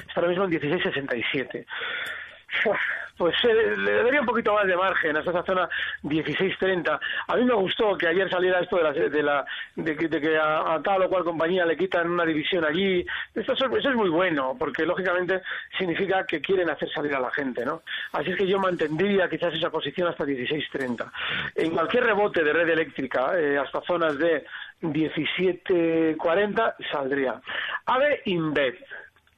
Está 0.07 0.13
ahora 0.15 0.27
mismo 0.27 0.43
en 0.43 0.51
16.67 0.51 1.65
pues 3.17 3.35
eh, 3.43 3.75
le 3.77 4.03
daría 4.03 4.21
un 4.21 4.25
poquito 4.25 4.53
más 4.53 4.65
de 4.65 4.75
margen 4.75 5.17
a 5.17 5.19
esa 5.19 5.43
zona 5.43 5.69
16.30. 6.03 6.99
A 7.27 7.35
mí 7.35 7.43
me 7.43 7.53
gustó 7.53 7.97
que 7.97 8.07
ayer 8.07 8.29
saliera 8.29 8.62
esto 8.62 8.77
de, 8.77 8.83
la, 8.83 8.93
de, 8.93 9.23
la, 9.23 9.45
de, 9.75 9.95
que, 9.97 10.38
a, 10.38 10.79
tal 10.83 11.03
o 11.03 11.09
cual 11.09 11.25
compañía 11.25 11.65
le 11.65 11.77
quitan 11.77 12.09
una 12.09 12.25
división 12.25 12.63
allí. 12.63 13.05
Esto, 13.35 13.53
eso 13.53 13.89
es 13.89 13.95
muy 13.95 14.09
bueno, 14.09 14.55
porque 14.57 14.85
lógicamente 14.85 15.41
significa 15.77 16.25
que 16.25 16.39
quieren 16.41 16.69
hacer 16.69 16.89
salir 16.91 17.13
a 17.13 17.19
la 17.19 17.31
gente, 17.31 17.65
¿no? 17.65 17.81
Así 18.13 18.31
es 18.31 18.38
que 18.38 18.47
yo 18.47 18.57
mantendría 18.57 19.29
quizás 19.29 19.53
esa 19.53 19.69
posición 19.69 20.07
hasta 20.07 20.23
16.30. 20.23 21.12
En 21.55 21.71
cualquier 21.71 22.05
rebote 22.05 22.41
de 22.43 22.53
red 22.53 22.69
eléctrica, 22.69 23.38
eh, 23.38 23.57
hasta 23.57 23.81
zonas 23.81 24.17
de 24.17 24.45
17.40, 24.81 26.75
saldría. 26.89 27.41
Ave 27.85 28.21
Invet, 28.25 28.77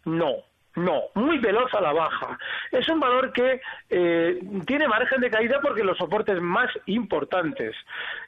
no 0.06 0.51
no, 0.76 1.02
muy 1.16 1.38
veloz 1.40 1.74
a 1.74 1.82
la 1.82 1.92
baja. 1.92 2.38
Es 2.72 2.88
un 2.88 3.00
valor 3.00 3.34
que 3.34 3.62
eh, 3.90 4.40
tiene 4.66 4.88
margen 4.88 5.20
de 5.20 5.30
caída 5.30 5.60
porque 5.62 5.84
los 5.84 5.98
soportes 5.98 6.42
más 6.42 6.70
importantes 6.86 7.76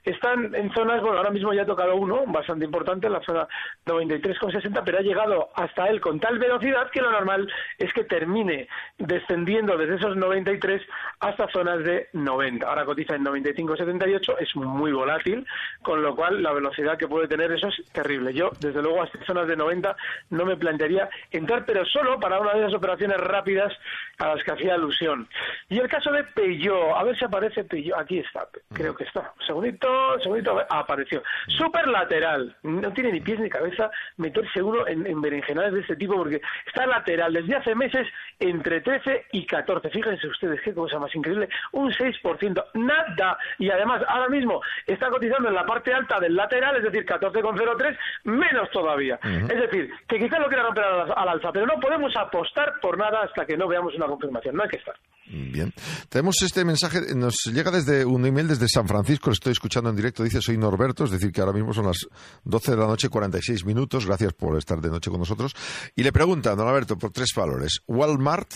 están 0.04 0.54
en 0.54 0.72
zonas, 0.74 1.02
bueno, 1.02 1.18
ahora 1.18 1.32
mismo 1.32 1.54
ya 1.54 1.62
ha 1.62 1.66
tocado 1.66 1.96
uno, 1.96 2.24
bastante 2.28 2.66
importante, 2.66 3.10
la 3.10 3.22
zona 3.22 3.48
93,60, 3.86 4.82
pero 4.84 4.98
ha 4.98 5.02
llegado 5.02 5.50
hasta 5.56 5.88
él 5.88 6.02
con 6.02 6.20
tal 6.20 6.38
velocidad 6.38 6.90
que 6.92 7.02
lo 7.02 7.12
normal 7.12 7.50
es 7.78 7.94
que 7.94 8.04
termine 8.04 8.68
descendiendo 8.98 9.78
desde 9.78 9.96
esos 9.96 10.18
93 10.18 10.82
hasta 11.22 11.48
zonas 11.50 11.84
de 11.84 12.10
90. 12.12 12.68
Ahora 12.68 12.86
cotiza 12.86 13.16
en 13.16 13.24
95,78, 13.24 14.36
es 14.40 14.56
muy 14.56 14.92
volátil, 14.92 15.46
con 15.82 16.02
lo 16.04 16.16
cual 16.16 16.44
la 16.44 16.52
velocidad 16.52 16.98
que 16.98 17.08
puede 17.08 17.28
tener 17.28 17.52
eso 17.52 17.68
es 17.70 17.86
terrible. 17.94 18.34
Yo, 18.34 18.52
desde 18.60 18.82
luego, 18.82 19.02
a 19.02 19.06
estas 19.06 19.26
zonas 19.26 19.48
de 19.48 19.56
90 19.56 19.96
no 20.32 20.46
me 20.46 20.58
plantearía 20.58 21.10
entrar, 21.32 21.66
pero 21.66 21.86
solo 21.86 22.20
para 22.20 22.33
una 22.40 22.54
de 22.54 22.62
esas 22.62 22.74
operaciones 22.74 23.18
rápidas 23.18 23.74
a 24.20 24.36
las 24.36 24.44
que 24.44 24.52
hacía 24.52 24.76
alusión. 24.76 25.28
Y 25.70 25.80
el 25.80 25.88
caso 25.88 26.12
de 26.12 26.24
Peugeot, 26.24 26.96
a 26.96 27.04
ver 27.04 27.18
si 27.18 27.26
aparece 27.26 27.64
Peugeot, 27.64 28.00
aquí 28.00 28.20
está, 28.20 28.48
creo 28.74 28.96
que 28.96 29.04
está. 29.04 29.34
Segundito, 29.46 30.20
segundito, 30.20 30.62
apareció. 30.70 31.24
Super 31.48 31.88
lateral, 31.88 32.56
no 32.64 32.92
tiene 32.94 33.12
ni 33.12 33.22
pies 33.22 33.40
ni 33.40 33.50
cabeza 33.50 33.90
meterse 34.18 34.62
uno 34.62 34.88
en, 34.88 35.06
en 35.06 35.22
berenjenales 35.22 35.74
de 35.74 35.82
este 35.82 35.96
tipo 35.96 36.16
porque 36.16 36.42
está 36.68 36.86
lateral 36.86 37.34
desde 37.34 37.56
hace 37.56 37.76
meses 37.76 38.08
entre 38.40 38.82
13 38.82 39.26
y 39.32 39.46
14. 39.46 39.90
Fíjense 39.90 40.28
ustedes 40.28 40.62
qué 40.62 40.74
cosa 40.74 41.00
más 41.00 41.14
increíble, 41.16 41.50
un 41.72 41.92
6%, 41.92 42.66
nada. 42.74 43.38
Y 43.58 43.70
además 43.70 44.02
ahora 44.08 44.30
mismo 44.30 44.62
está 44.86 45.10
cotizando 45.10 45.50
en 45.50 45.56
la 45.56 45.66
parte 45.66 45.94
alta 45.94 46.20
del 46.20 46.36
lateral, 46.36 46.78
es 46.78 46.84
decir, 46.84 47.06
14,03, 47.06 47.98
menos 48.24 48.70
todavía. 48.72 49.20
Es 49.24 49.60
decir, 49.60 49.92
que 50.08 50.20
quizás 50.20 50.40
lo 50.40 50.48
quiera 50.48 50.64
romper 50.64 50.84
al, 50.84 51.30
alza, 51.30 51.52
pero 51.52 51.66
no 51.66 51.80
podemos 51.80 52.16
apostar 52.24 52.74
por 52.82 52.98
nada 52.98 53.24
hasta 53.24 53.46
que 53.46 53.58
no 53.58 53.68
veamos 53.68 53.94
una 53.96 54.08
confirmación. 54.08 54.56
No 54.56 54.64
hay 54.64 54.70
que 54.70 54.78
estar. 54.78 54.96
Bien. 55.26 55.74
Tenemos 56.10 56.42
este 56.42 56.66
mensaje, 56.66 57.16
nos 57.16 57.36
llega 57.46 57.72
desde 57.72 58.06
un 58.06 58.26
email 58.26 58.48
desde 58.48 58.68
San 58.68 58.88
Francisco, 58.88 59.30
lo 59.30 59.34
estoy 59.34 59.54
escuchando 59.54 59.90
en 59.90 59.96
directo, 59.96 60.24
dice 60.24 60.42
soy 60.42 60.58
Norberto, 60.58 61.06
es 61.06 61.12
decir 61.12 61.32
que 61.32 61.40
ahora 61.40 61.54
mismo 61.54 61.74
son 61.74 61.86
las 61.86 62.08
12 62.44 62.72
de 62.72 62.78
la 62.78 62.88
noche, 62.88 63.10
46 63.10 63.66
minutos, 63.66 64.06
gracias 64.06 64.34
por 64.34 64.58
estar 64.58 64.82
de 64.82 64.90
noche 64.90 65.10
con 65.10 65.20
nosotros. 65.20 65.56
Y 65.96 66.04
le 66.04 66.12
pregunta, 66.12 66.56
don 66.56 66.68
Alberto, 66.68 66.98
por 66.98 67.12
tres 67.12 67.30
valores, 67.36 67.82
Walmart, 67.88 68.52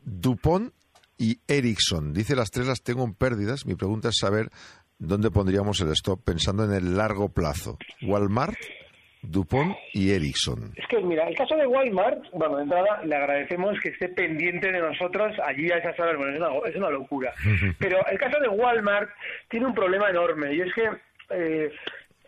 Dupont 0.00 0.72
y 1.18 1.40
Ericsson. 1.48 2.12
Dice 2.12 2.36
las 2.36 2.50
tres 2.50 2.66
las 2.66 2.82
tengo 2.82 3.04
en 3.04 3.14
pérdidas, 3.14 3.66
mi 3.66 3.74
pregunta 3.74 4.10
es 4.10 4.16
saber 4.20 4.50
dónde 4.98 5.30
pondríamos 5.30 5.80
el 5.80 5.90
stop 5.90 6.22
pensando 6.22 6.64
en 6.64 6.72
el 6.72 6.96
largo 6.96 7.30
plazo. 7.30 7.78
Walmart, 8.02 8.56
Dupont 9.22 9.76
y 9.92 10.12
Ericsson. 10.12 10.72
Es 10.76 10.86
que, 10.88 11.00
mira, 11.00 11.28
el 11.28 11.36
caso 11.36 11.56
de 11.56 11.66
Walmart, 11.66 12.24
bueno, 12.32 12.56
de 12.56 12.62
entrada 12.64 13.02
le 13.04 13.16
agradecemos 13.16 13.78
que 13.80 13.90
esté 13.90 14.08
pendiente 14.08 14.70
de 14.70 14.80
nosotros 14.80 15.36
allí 15.44 15.70
a 15.70 15.78
esas 15.78 15.98
horas, 15.98 16.16
bueno, 16.16 16.32
es 16.32 16.38
una, 16.38 16.68
es 16.68 16.76
una 16.76 16.90
locura. 16.90 17.32
Pero 17.78 17.98
el 18.06 18.18
caso 18.18 18.38
de 18.40 18.48
Walmart 18.48 19.10
tiene 19.48 19.66
un 19.66 19.74
problema 19.74 20.10
enorme 20.10 20.54
y 20.54 20.60
es 20.60 20.72
que, 20.74 20.90
eh, 21.30 21.72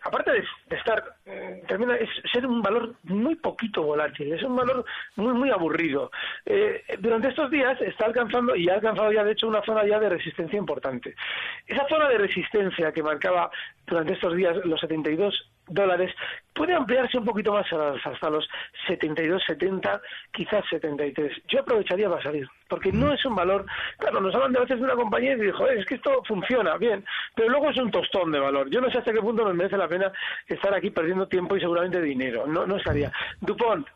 aparte 0.03 0.31
de, 0.31 0.43
estar, 0.75 1.03
eh, 1.25 1.63
termina 1.67 1.95
es 1.95 2.09
ser 2.31 2.45
un 2.45 2.61
valor 2.61 2.95
muy 3.03 3.35
poquito 3.35 3.83
volátil, 3.83 4.33
es 4.33 4.43
un 4.43 4.55
valor 4.55 4.83
muy 5.15 5.33
muy 5.33 5.49
aburrido. 5.51 6.11
Eh, 6.45 6.83
durante 6.99 7.29
estos 7.29 7.49
días 7.51 7.79
está 7.81 8.05
alcanzando 8.05 8.55
y 8.55 8.69
ha 8.69 8.75
alcanzado 8.75 9.11
ya 9.11 9.23
de 9.23 9.33
hecho 9.33 9.47
una 9.47 9.63
zona 9.63 9.85
ya 9.85 9.99
de 9.99 10.09
resistencia 10.09 10.57
importante. 10.57 11.15
Esa 11.67 11.87
zona 11.87 12.09
de 12.09 12.17
resistencia 12.17 12.91
que 12.91 13.03
marcaba 13.03 13.49
durante 13.85 14.13
estos 14.13 14.35
días 14.35 14.57
los 14.65 14.79
72 14.79 15.49
dólares 15.69 16.13
puede 16.53 16.73
ampliarse 16.73 17.17
un 17.17 17.25
poquito 17.25 17.53
más 17.53 17.65
hasta 17.71 18.29
los 18.29 18.47
72, 18.87 19.41
70, 19.47 20.01
quizás 20.31 20.63
73. 20.69 21.31
Yo 21.47 21.61
aprovecharía 21.61 22.09
para 22.09 22.21
salir, 22.21 22.47
porque 22.67 22.91
no 22.91 23.13
es 23.13 23.23
un 23.25 23.35
valor. 23.35 23.65
Claro, 23.97 24.19
nos 24.19 24.35
hablan 24.35 24.53
de 24.53 24.59
veces 24.59 24.77
de 24.77 24.83
una 24.83 24.95
compañía 24.95 25.33
y 25.33 25.41
dijo, 25.41 25.67
es 25.67 25.85
que 25.85 25.95
esto 25.95 26.21
funciona 26.27 26.77
bien, 26.77 27.05
pero 27.35 27.49
luego 27.49 27.69
es 27.69 27.77
un 27.77 27.91
tostón 27.91 28.31
de 28.31 28.39
valor. 28.39 28.69
Yo 28.69 28.81
no 28.81 28.91
sé 28.91 28.97
hasta 28.97 29.13
qué 29.13 29.21
punto 29.21 29.43
nos 29.43 29.55
merece 29.55 29.77
la 29.77 29.87
pena 29.87 30.11
estar 30.47 30.73
aquí 30.73 30.89
perdiendo 30.89 31.27
tiempo 31.27 31.55
y 31.55 31.61
seguramente 31.61 32.01
dinero. 32.01 32.45
No, 32.45 32.65
no 32.65 32.75
estaría. 32.75 33.11
Dupont, 33.39 33.87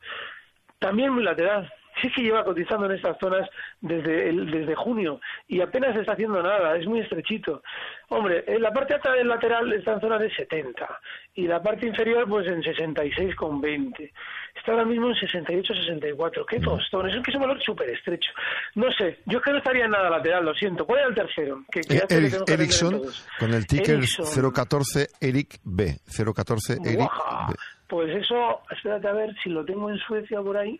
también 0.80 1.12
muy 1.12 1.24
lateral 1.24 1.72
sí 2.02 2.12
que 2.12 2.22
lleva 2.22 2.44
cotizando 2.44 2.86
en 2.86 2.94
estas 2.94 3.18
zonas 3.20 3.50
desde, 3.82 4.30
el, 4.30 4.50
desde 4.50 4.76
junio 4.76 5.20
y 5.48 5.62
apenas 5.62 5.96
está 5.96 6.14
haciendo 6.14 6.42
nada, 6.42 6.76
es 6.78 6.86
muy 6.88 7.00
estrechito. 7.00 7.62
Hombre, 8.10 8.44
en 8.48 8.62
la 8.62 8.72
parte 8.72 8.96
alta 8.96 9.12
del 9.14 9.28
lateral 9.28 9.72
está 9.74 9.94
en 9.94 10.02
zona 10.02 10.18
de 10.18 10.34
70 10.34 11.00
y 11.36 11.48
la 11.48 11.62
parte 11.62 11.88
inferior 11.88 12.28
pues 12.28 12.48
en 12.48 12.62
66,20. 12.62 14.12
Está 14.56 14.72
ahora 14.74 14.86
mismo 14.86 15.08
en 15.10 15.16
68-64. 15.16 16.46
¿Qué 16.48 16.60
tostón? 16.60 17.10
Es 17.10 17.16
que 17.24 17.32
es 17.32 17.36
un 17.36 17.42
valor 17.42 17.62
súper 17.64 17.90
estrecho. 17.90 18.32
No 18.76 18.92
sé, 18.92 19.20
yo 19.26 19.40
es 19.40 19.44
que 19.44 19.52
no 19.52 19.58
estaría 19.58 19.86
en 19.86 19.92
nada 19.92 20.10
lateral, 20.10 20.46
lo 20.46 20.54
siento. 20.54 20.86
¿Cuál 20.86 21.00
era 21.00 21.10
el 21.10 21.16
tercero? 21.16 21.64
Que, 21.72 21.82
que 21.82 22.04
Eric, 22.10 22.48
Ericsson 22.48 23.02
con 23.40 23.54
el 23.54 23.66
ticker 23.66 24.00
014 24.54 25.08
Eric 25.20 25.60
B. 25.64 25.98
014 26.06 26.74
Eric 26.86 27.00
B. 27.00 27.56
Pues 27.88 28.16
eso, 28.16 28.62
espérate 28.72 29.08
a 29.08 29.14
ver 29.14 29.36
si 29.44 29.50
lo 29.50 29.66
tengo 29.66 29.90
en 29.90 29.98
Suecia 30.00 30.42
por 30.42 30.58
ahí 30.58 30.80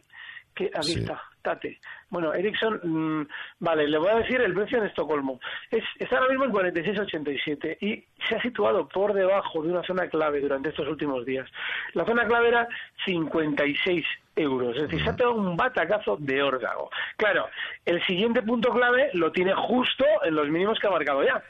que 0.54 0.70
aquí 0.74 0.94
está, 0.94 1.22
Tate. 1.42 1.80
Bueno, 2.10 2.34
Ericsson, 2.34 2.80
mm, 2.84 3.28
vale, 3.60 3.88
le 3.88 3.98
voy 3.98 4.10
a 4.10 4.18
decir 4.18 4.40
el 4.42 4.54
precio 4.54 4.78
en 4.78 4.86
Estocolmo. 4.86 5.40
Es, 5.72 5.84
está 6.00 6.18
ahora 6.18 6.30
mismo 6.30 6.46
en 6.46 6.52
46,87 6.52 7.78
y 7.82 8.04
se 8.28 8.36
ha 8.36 8.42
situado 8.42 8.88
por 8.88 9.14
debajo 9.14 9.64
de 9.64 9.72
una 9.72 9.84
zona 9.84 10.08
clave 10.08 10.42
durante 10.42 10.70
estos 10.70 10.88
últimos 10.88 11.26
días. 11.26 11.50
La 11.94 12.06
zona 12.06 12.26
clave 12.26 12.50
era 12.50 12.68
56 13.06 14.06
euros, 14.36 14.76
es 14.76 14.84
decir, 14.84 15.04
se 15.04 15.10
ha 15.10 15.16
pegado 15.16 15.36
un 15.36 15.56
batacazo 15.56 16.18
de 16.20 16.42
órdago. 16.42 16.90
Claro, 17.18 17.48
el 17.86 18.04
siguiente 18.06 18.42
punto 18.42 18.72
clave 18.72 19.10
lo 19.14 19.32
tiene 19.32 19.54
justo 19.54 20.06
en 20.24 20.36
los 20.36 20.50
mínimos 20.50 20.80
que 20.80 20.88
ha 20.88 20.92
marcado 20.92 21.24
ya 21.24 21.44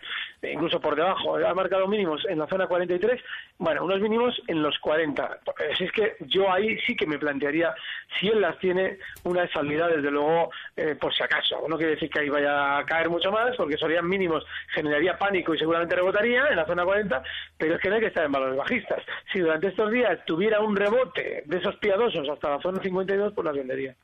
incluso 0.51 0.79
por 0.79 0.95
debajo, 0.95 1.37
ha 1.37 1.53
marcado 1.53 1.87
mínimos 1.87 2.25
en 2.27 2.39
la 2.39 2.47
zona 2.47 2.67
43, 2.67 3.21
bueno, 3.57 3.85
unos 3.85 4.01
mínimos 4.01 4.41
en 4.47 4.61
los 4.61 4.77
40. 4.79 5.39
Así 5.71 5.85
es 5.85 5.91
que 5.91 6.15
yo 6.21 6.51
ahí 6.51 6.77
sí 6.79 6.95
que 6.95 7.07
me 7.07 7.17
plantearía, 7.17 7.73
si 8.19 8.27
él 8.27 8.41
las 8.41 8.57
tiene, 8.59 8.97
una 9.23 9.43
estabilidad, 9.43 9.89
desde 9.89 10.11
luego, 10.11 10.51
eh, 10.75 10.95
por 10.99 11.13
si 11.13 11.23
acaso. 11.23 11.65
No 11.67 11.77
quiere 11.77 11.93
decir 11.93 12.09
que 12.09 12.19
ahí 12.19 12.29
vaya 12.29 12.79
a 12.79 12.85
caer 12.85 13.09
mucho 13.09 13.31
más, 13.31 13.55
porque 13.55 13.77
serían 13.77 14.07
mínimos, 14.07 14.45
generaría 14.73 15.17
pánico 15.17 15.53
y 15.53 15.59
seguramente 15.59 15.95
rebotaría 15.95 16.47
en 16.49 16.55
la 16.55 16.65
zona 16.65 16.83
40, 16.83 17.23
pero 17.57 17.75
es 17.75 17.81
que 17.81 17.89
no 17.89 17.95
hay 17.95 18.01
que 18.01 18.07
estar 18.07 18.25
en 18.25 18.31
valores 18.31 18.57
bajistas. 18.57 19.03
Si 19.31 19.39
durante 19.39 19.67
estos 19.67 19.91
días 19.91 20.19
tuviera 20.25 20.59
un 20.59 20.75
rebote 20.75 21.43
de 21.45 21.57
esos 21.57 21.75
piadosos 21.77 22.27
hasta 22.29 22.49
la 22.49 22.61
zona 22.61 22.81
52, 22.81 23.33
pues 23.33 23.45
las 23.45 23.55
vendería. 23.55 23.95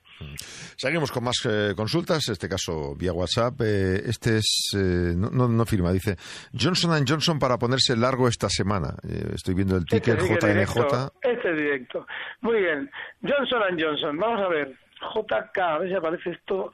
Seguimos 0.76 1.12
con 1.12 1.24
más 1.24 1.38
eh, 1.46 1.74
consultas, 1.76 2.28
en 2.28 2.34
este 2.34 2.50
caso 2.50 2.96
vía 2.96 3.14
WhatsApp. 3.14 3.62
Eh, 3.62 4.02
este 4.06 4.38
es, 4.38 4.72
eh, 4.76 5.14
no, 5.16 5.48
no, 5.48 5.66
firma, 5.66 5.92
dice 5.92 6.16
Johnson 6.58 7.06
Johnson 7.08 7.40
para 7.40 7.58
ponerse 7.58 7.96
largo 7.96 8.28
esta 8.28 8.50
semana. 8.50 8.96
estoy 9.34 9.54
viendo 9.54 9.78
el 9.78 9.86
ticker 9.86 10.18
JNJ. 10.18 11.12
Este 11.22 11.52
es 11.52 11.58
directo. 11.58 12.06
Muy 12.42 12.60
bien. 12.60 12.90
Johnson 13.22 13.78
Johnson, 13.80 14.18
vamos 14.18 14.42
a 14.42 14.48
ver. 14.48 14.78
JK, 15.02 15.58
a 15.60 15.78
ver 15.80 15.90
si 15.90 15.96
aparece 15.96 16.32
esto. 16.32 16.72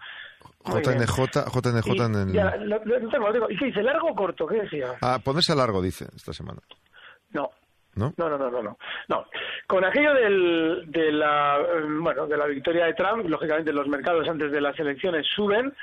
JNJ, 0.66 1.46
JNJ 1.54 2.06
en 2.06 2.16
el... 2.16 2.34
Ya, 2.34 2.56
lo, 2.58 2.80
tengo, 2.82 3.28
lo 3.28 3.34
tengo. 3.34 3.52
¿Y 3.52 3.58
qué 3.58 3.66
dice? 3.66 3.84
¿Largo 3.84 4.10
o 4.10 4.16
corto? 4.16 4.48
¿Qué 4.48 4.62
decía? 4.62 4.96
Ah, 5.02 5.20
ponerse 5.24 5.56
largo, 5.56 5.80
dice, 5.80 6.08
esta 6.16 6.34
semana. 6.34 6.62
No, 7.32 7.52
¿No? 7.96 8.14
No, 8.18 8.30
no, 8.30 8.38
no, 8.38 8.50
no, 8.50 8.78
no. 9.08 9.26
Con 9.68 9.86
aquello 9.86 10.14
del, 10.14 10.84
de 10.88 11.12
la 11.12 11.60
bueno 12.02 12.28
de 12.28 12.38
la 12.38 12.46
victoria 12.46 12.86
de 12.86 12.94
Trump, 12.94 13.28
lógicamente 13.28 13.72
los 13.72 13.88
mercados 13.88 14.28
antes 14.28 14.52
de 14.52 14.62
las 14.62 14.78
elecciones 14.80 15.26
suben 15.34 15.74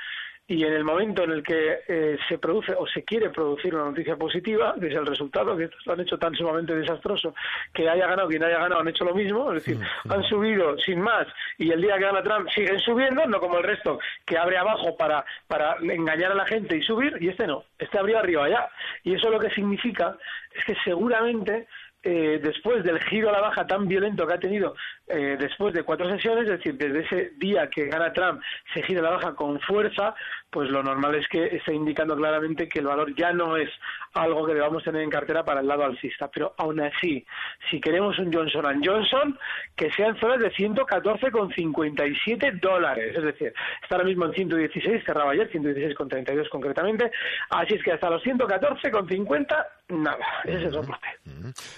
y 0.45 0.63
en 0.65 0.73
el 0.73 0.83
momento 0.83 1.23
en 1.23 1.31
el 1.31 1.43
que 1.43 1.79
eh, 1.87 2.17
se 2.27 2.37
produce 2.37 2.73
o 2.77 2.85
se 2.85 3.03
quiere 3.03 3.29
producir 3.29 3.73
una 3.73 3.85
noticia 3.85 4.17
positiva, 4.17 4.75
que 4.77 4.87
es 4.87 4.95
el 4.95 5.05
resultado, 5.05 5.55
que 5.55 5.69
lo 5.85 5.93
han 5.93 6.01
hecho 6.01 6.17
tan 6.17 6.35
sumamente 6.35 6.75
desastroso, 6.75 7.33
que 7.73 7.87
haya 7.87 8.07
ganado 8.07 8.27
quien 8.27 8.43
haya 8.43 8.59
ganado 8.59 8.81
han 8.81 8.87
hecho 8.89 9.05
lo 9.05 9.15
mismo, 9.15 9.53
es 9.53 9.63
decir, 9.63 9.79
han 10.09 10.23
subido 10.23 10.77
sin 10.79 10.99
más 10.99 11.27
y 11.57 11.71
el 11.71 11.81
día 11.81 11.97
que 11.97 12.03
gana 12.03 12.21
Trump 12.21 12.49
siguen 12.49 12.79
subiendo, 12.79 13.25
no 13.25 13.39
como 13.39 13.57
el 13.57 13.63
resto 13.63 13.99
que 14.25 14.37
abre 14.37 14.57
abajo 14.57 14.97
para, 14.97 15.23
para 15.47 15.77
engañar 15.81 16.33
a 16.33 16.35
la 16.35 16.45
gente 16.45 16.75
y 16.77 16.81
subir, 16.81 17.15
y 17.21 17.29
este 17.29 17.47
no, 17.47 17.63
este 17.79 17.97
abrió 17.97 18.19
arriba 18.19 18.49
ya. 18.49 18.69
Y 19.03 19.15
eso 19.15 19.29
lo 19.29 19.39
que 19.39 19.49
significa 19.51 20.17
es 20.53 20.65
que 20.65 20.75
seguramente 20.83 21.67
eh, 22.03 22.39
después 22.43 22.83
del 22.83 23.01
giro 23.03 23.29
a 23.29 23.31
la 23.31 23.39
baja 23.39 23.65
tan 23.65 23.87
violento 23.87 24.27
que 24.27 24.33
ha 24.33 24.39
tenido 24.39 24.75
eh, 25.07 25.37
después 25.39 25.73
de 25.73 25.83
cuatro 25.83 26.09
sesiones, 26.09 26.43
es 26.43 26.57
decir, 26.57 26.75
desde 26.75 26.99
ese 26.99 27.33
día 27.37 27.69
que 27.69 27.85
gana 27.85 28.11
Trump 28.11 28.41
se 28.73 28.83
gira 28.83 29.01
la 29.01 29.11
baja 29.11 29.33
con 29.33 29.59
fuerza, 29.61 30.13
pues 30.53 30.69
lo 30.69 30.83
normal 30.83 31.15
es 31.15 31.27
que 31.27 31.47
esté 31.47 31.73
indicando 31.73 32.15
claramente 32.15 32.69
que 32.69 32.77
el 32.79 32.85
valor 32.85 33.13
ya 33.15 33.33
no 33.33 33.57
es 33.57 33.69
algo 34.13 34.45
que 34.45 34.53
debamos 34.53 34.83
tener 34.83 35.01
en 35.01 35.09
cartera 35.09 35.43
para 35.43 35.61
el 35.61 35.67
lado 35.67 35.83
alcista. 35.83 36.29
Pero 36.31 36.53
aún 36.57 36.79
así, 36.79 37.25
si 37.71 37.81
queremos 37.81 38.19
un 38.19 38.31
Johnson 38.31 38.79
Johnson, 38.85 39.35
que 39.75 39.91
sea 39.91 40.09
en 40.09 40.19
zonas 40.19 40.39
de 40.39 40.51
114,57 40.51 42.59
dólares. 42.59 43.15
Es 43.17 43.23
decir, 43.23 43.51
está 43.81 43.95
ahora 43.95 44.07
mismo 44.07 44.25
en 44.25 44.33
116, 44.33 45.03
cerraba 45.03 45.31
ayer, 45.31 45.51
116,32 45.51 46.47
concretamente. 46.49 47.09
Así 47.49 47.73
es 47.73 47.81
que 47.83 47.93
hasta 47.93 48.11
los 48.11 48.21
114,50, 48.23 49.65
nada. 49.89 50.23
Ese 50.43 50.57
es 50.57 50.65
el 50.65 50.73
soporte. 50.73 51.07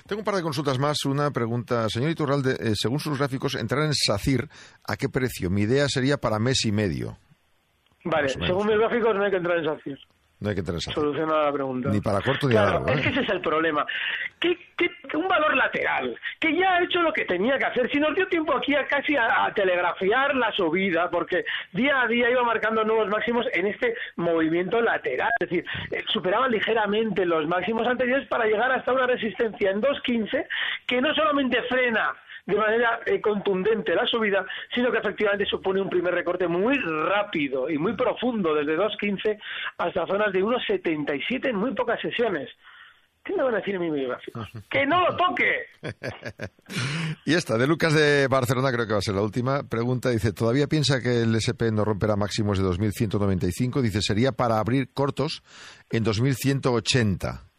Tengo 0.05 0.19
un 0.19 0.25
par 0.25 0.35
de 0.35 0.41
consultas 0.41 0.77
más. 0.79 1.05
Una 1.05 1.31
pregunta, 1.31 1.87
señor 1.87 2.11
Iturralde, 2.11 2.57
eh, 2.59 2.73
según 2.75 2.99
sus 2.99 3.17
gráficos, 3.17 3.55
entrar 3.55 3.85
en 3.85 3.93
SACIR, 3.93 4.49
¿a 4.85 4.97
qué 4.97 5.07
precio? 5.07 5.49
Mi 5.49 5.61
idea 5.61 5.87
sería 5.87 6.17
para 6.17 6.39
mes 6.39 6.65
y 6.65 6.73
medio. 6.73 7.17
Vale, 8.05 8.29
según 8.29 8.67
mis 8.67 8.77
gráficos 8.77 9.15
no 9.15 9.23
hay 9.23 9.31
que 9.31 9.37
entrar 9.37 9.57
en 9.57 9.65
SACIR. 9.65 9.99
No 10.39 10.49
hay 10.49 10.55
que 10.55 10.59
entrar 10.59 10.75
en 10.75 10.81
Soluciona 10.81 11.43
la 11.43 11.51
pregunta. 11.51 11.89
Ni 11.89 12.01
para 12.01 12.21
corto 12.21 12.47
ni 12.47 12.55
para 12.55 12.71
largo. 12.71 12.87
Es 12.89 13.01
que 13.01 13.09
ese 13.09 13.21
es 13.21 13.29
el 13.29 13.41
problema. 13.41 13.85
Que, 14.39 14.57
un 15.15 15.27
valor 15.29 15.55
lateral, 15.55 16.19
que 16.39 16.55
ya 16.55 16.75
ha 16.75 16.83
hecho 16.83 17.01
lo 17.01 17.13
que 17.13 17.23
tenía 17.23 17.57
que 17.57 17.65
hacer. 17.65 17.89
Si 17.89 17.99
nos 17.99 18.13
dio 18.13 18.27
tiempo 18.27 18.53
aquí 18.53 18.75
a 18.75 18.85
casi 18.85 19.15
a, 19.15 19.49
telegrafiar 19.55 20.35
la 20.35 20.51
subida, 20.51 21.09
porque 21.09 21.45
día 21.71 22.01
a 22.01 22.07
día 22.07 22.29
iba 22.29 22.43
marcando 22.43 22.83
nuevos 22.83 23.07
máximos 23.07 23.47
en 23.53 23.67
este 23.67 23.95
movimiento 24.17 24.81
lateral. 24.81 25.31
Es 25.39 25.49
decir, 25.49 25.65
eh, 25.91 26.03
superaba 26.09 26.49
ligeramente 26.49 27.25
los 27.25 27.47
máximos 27.47 27.87
anteriores 27.87 28.27
para 28.27 28.45
llegar 28.45 28.71
hasta 28.71 28.91
una 28.91 29.07
resistencia 29.07 29.71
en 29.71 29.81
2.15 29.81 30.45
que 30.85 31.01
no 31.01 31.15
solamente 31.15 31.61
frena 31.63 32.13
de 32.45 32.55
manera 32.55 32.99
eh, 33.05 33.19
contundente 33.19 33.95
la 33.95 34.05
subida, 34.05 34.45
sino 34.73 34.91
que 34.91 34.99
efectivamente 34.99 35.45
supone 35.45 35.81
un 35.81 35.89
primer 35.89 36.13
recorte 36.13 36.47
muy 36.47 36.77
rápido 36.77 37.69
y 37.69 37.77
muy 37.77 37.93
profundo 37.93 38.53
desde 38.53 38.77
2.15 38.77 39.37
hasta 39.77 40.05
zonas 40.05 40.31
de 40.31 40.43
1.77 40.43 41.49
en 41.49 41.55
muy 41.55 41.73
pocas 41.73 41.99
sesiones. 41.99 42.49
¿Qué 43.23 43.33
me 43.35 43.41
van 43.41 43.55
a 43.55 43.57
decir 43.57 43.73
en 43.73 43.81
mi 43.81 43.89
biográfico? 43.89 44.45
¡Que 44.69 44.85
no 44.85 45.01
lo 45.01 45.17
toque! 45.17 45.65
y 47.25 47.33
esta, 47.33 47.57
de 47.57 47.65
Lucas 47.65 47.95
de 47.95 48.27
Barcelona, 48.27 48.71
creo 48.71 48.85
que 48.85 48.93
va 48.93 48.99
a 48.99 49.01
ser 49.01 49.15
la 49.15 49.23
última 49.23 49.63
pregunta. 49.67 50.11
Dice, 50.11 50.31
¿todavía 50.31 50.67
piensa 50.67 51.01
que 51.01 51.23
el 51.23 51.33
SP 51.33 51.73
no 51.73 51.83
romperá 51.83 52.15
máximos 52.15 52.59
de 52.59 52.65
2.195? 52.65 53.81
Dice, 53.81 54.03
sería 54.03 54.31
para 54.31 54.59
abrir 54.59 54.93
cortos 54.93 55.41
en 55.89 56.05
2.180. 56.05 57.54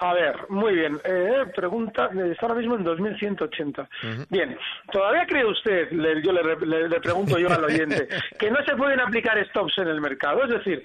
A 0.00 0.14
ver, 0.14 0.48
muy 0.48 0.74
bien. 0.74 1.00
Eh, 1.04 1.44
pregunta, 1.56 2.08
está 2.30 2.46
ahora 2.46 2.60
mismo 2.60 2.76
en 2.76 2.84
2180. 2.84 3.88
Bien, 4.28 4.56
¿todavía 4.92 5.26
cree 5.26 5.44
usted, 5.44 5.90
yo 6.22 6.32
le, 6.32 7.00
pregunto 7.00 7.36
yo 7.36 7.48
al 7.50 7.64
oyente, 7.64 8.06
que 8.38 8.50
no 8.50 8.64
se 8.64 8.76
pueden 8.76 9.00
aplicar 9.00 9.44
stops 9.48 9.78
en 9.78 9.88
el 9.88 10.00
mercado? 10.00 10.44
Es 10.44 10.50
decir, 10.50 10.82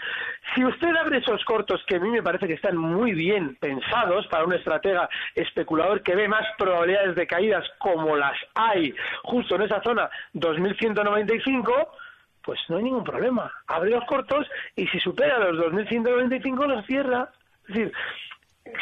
si 0.55 0.65
usted 0.65 0.95
abre 0.95 1.19
esos 1.19 1.45
cortos 1.45 1.83
que 1.87 1.97
a 1.97 1.99
mí 1.99 2.09
me 2.09 2.23
parece 2.23 2.47
que 2.47 2.53
están 2.53 2.75
muy 2.75 3.13
bien 3.13 3.55
pensados 3.57 4.25
para 4.27 4.45
un 4.45 4.53
estratega 4.53 5.07
especulador 5.35 6.01
que 6.01 6.15
ve 6.15 6.27
más 6.27 6.45
probabilidades 6.57 7.15
de 7.15 7.27
caídas 7.27 7.65
como 7.77 8.15
las 8.15 8.37
hay 8.55 8.95
justo 9.23 9.55
en 9.55 9.63
esa 9.63 9.81
zona 9.83 10.09
2195, 10.33 11.71
pues 12.43 12.59
no 12.67 12.77
hay 12.77 12.83
ningún 12.83 13.03
problema. 13.03 13.51
Abre 13.67 13.91
los 13.91 14.05
cortos 14.05 14.47
y 14.75 14.87
si 14.87 14.99
supera 14.99 15.37
los 15.37 15.57
2195 15.57 16.65
los 16.65 16.85
cierra. 16.87 17.29
Es 17.67 17.75
decir, 17.75 17.93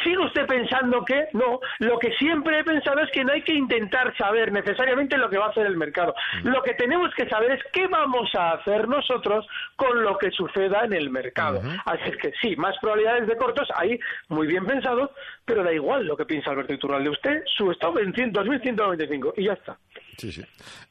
sigue 0.02 0.18
usted 0.18 0.46
pensando 0.46 1.04
que 1.04 1.28
no. 1.32 1.60
Lo 1.78 1.98
que 1.98 2.12
siempre 2.12 2.60
he 2.60 2.64
pensado 2.64 3.00
es 3.00 3.10
que 3.10 3.24
no 3.24 3.32
hay 3.32 3.42
que 3.42 3.54
intentar 3.54 4.16
saber 4.16 4.52
necesariamente 4.52 5.16
lo 5.16 5.28
que 5.28 5.38
va 5.38 5.46
a 5.46 5.50
hacer 5.50 5.66
el 5.66 5.76
mercado. 5.76 6.14
Mm. 6.42 6.48
Lo 6.48 6.62
que 6.62 6.74
tenemos 6.74 7.12
que 7.14 7.28
saber 7.28 7.52
es 7.52 7.60
qué 7.72 7.86
vamos 7.86 8.30
a 8.34 8.52
hacer 8.52 8.88
nosotros 8.88 9.46
con 9.76 10.02
lo 10.02 10.18
que 10.18 10.30
suceda 10.30 10.84
en 10.84 10.92
el 10.92 11.10
mercado. 11.10 11.62
Así 11.84 12.10
es 12.10 12.16
que 12.16 12.32
sí, 12.40 12.56
más 12.56 12.76
probabilidades 12.80 13.26
de 13.26 13.36
cortos, 13.36 13.68
ahí 13.76 13.98
muy 14.28 14.46
bien 14.46 14.66
pensado, 14.66 15.12
pero 15.44 15.62
da 15.62 15.72
igual 15.72 16.06
lo 16.06 16.16
que 16.16 16.24
piensa 16.24 16.50
Alberto 16.50 16.74
Iturralde. 16.74 17.10
Usted, 17.10 17.42
su 17.56 17.70
stop 17.72 17.98
en 17.98 18.12
2195 18.12 19.34
y 19.36 19.44
ya 19.44 19.52
está. 19.52 19.78
Sí, 20.18 20.32
sí. 20.32 20.42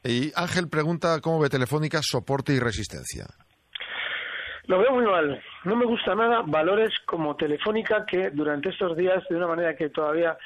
Y 0.04 0.32
Ángel 0.36 0.68
pregunta 0.70 1.20
cómo 1.22 1.40
ve 1.40 1.50
Telefónica 1.50 2.00
soporte 2.02 2.54
y 2.54 2.60
resistencia. 2.60 3.26
Lo 4.72 4.80
veo 4.80 4.94
muy 4.94 5.04
mal. 5.04 5.44
No 5.66 5.76
me 5.76 5.84
gusta 5.86 6.16
nada 6.16 6.44
valores 6.46 6.94
como 7.06 7.36
Telefónica 7.36 8.06
que 8.06 8.30
durante 8.30 8.70
estos 8.70 8.96
días, 8.96 9.22
de 9.30 9.36
una 9.36 9.48
manera 9.48 9.76
que 9.76 9.90
todavía 9.90 10.38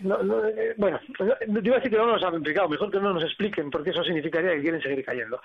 no, 0.00 0.22
no, 0.22 0.44
eh, 0.44 0.74
bueno, 0.76 1.00
iba 1.10 1.76
a 1.76 1.78
decir 1.78 1.90
que 1.90 1.96
no 1.96 2.06
nos 2.06 2.22
han 2.22 2.34
explicado, 2.34 2.68
mejor 2.68 2.90
que 2.90 3.00
no 3.00 3.12
nos 3.12 3.24
expliquen, 3.24 3.70
porque 3.70 3.90
eso 3.90 4.04
significaría 4.04 4.52
que 4.52 4.62
quieren 4.62 4.82
seguir 4.82 5.04
cayendo. 5.04 5.40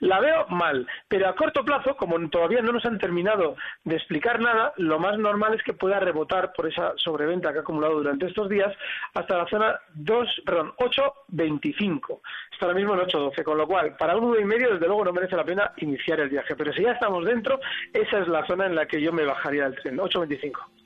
La 0.00 0.20
veo 0.20 0.46
mal, 0.48 0.86
pero 1.08 1.28
a 1.28 1.34
corto 1.34 1.64
plazo, 1.64 1.96
como 1.96 2.16
todavía 2.28 2.62
no 2.62 2.72
nos 2.72 2.84
han 2.84 2.98
terminado 2.98 3.56
de 3.84 3.96
explicar 3.96 4.40
nada, 4.40 4.72
lo 4.76 4.98
más 4.98 5.18
normal 5.18 5.54
es 5.54 5.62
que 5.62 5.72
pueda 5.72 6.00
rebotar 6.00 6.52
por 6.52 6.66
esa 6.66 6.92
sobreventa 6.96 7.52
que 7.52 7.58
ha 7.58 7.62
acumulado 7.62 7.94
durante 7.94 8.26
estos 8.26 8.48
días 8.48 8.72
hasta 9.14 9.38
la 9.38 9.46
zona 9.46 9.80
2, 9.94 10.42
perdón, 10.44 10.72
8.25. 10.78 12.20
Está 12.52 12.66
ahora 12.66 12.78
mismo 12.78 12.94
en 12.94 13.00
8.12, 13.00 13.42
con 13.42 13.58
lo 13.58 13.66
cual, 13.66 13.96
para 13.96 14.16
un 14.16 14.32
1,5 14.34 14.74
desde 14.74 14.86
luego 14.86 15.04
no 15.04 15.12
merece 15.12 15.36
la 15.36 15.44
pena 15.44 15.72
iniciar 15.78 16.20
el 16.20 16.28
viaje, 16.28 16.54
pero 16.56 16.72
si 16.72 16.82
ya 16.82 16.92
estamos 16.92 17.24
dentro, 17.24 17.60
esa 17.92 18.18
es 18.18 18.28
la 18.28 18.46
zona 18.46 18.66
en 18.66 18.74
la 18.74 18.86
que 18.86 19.00
yo 19.00 19.12
me 19.12 19.24
bajaría 19.24 19.64
del 19.64 19.80
tren, 19.80 19.98
8.25. 19.98 20.85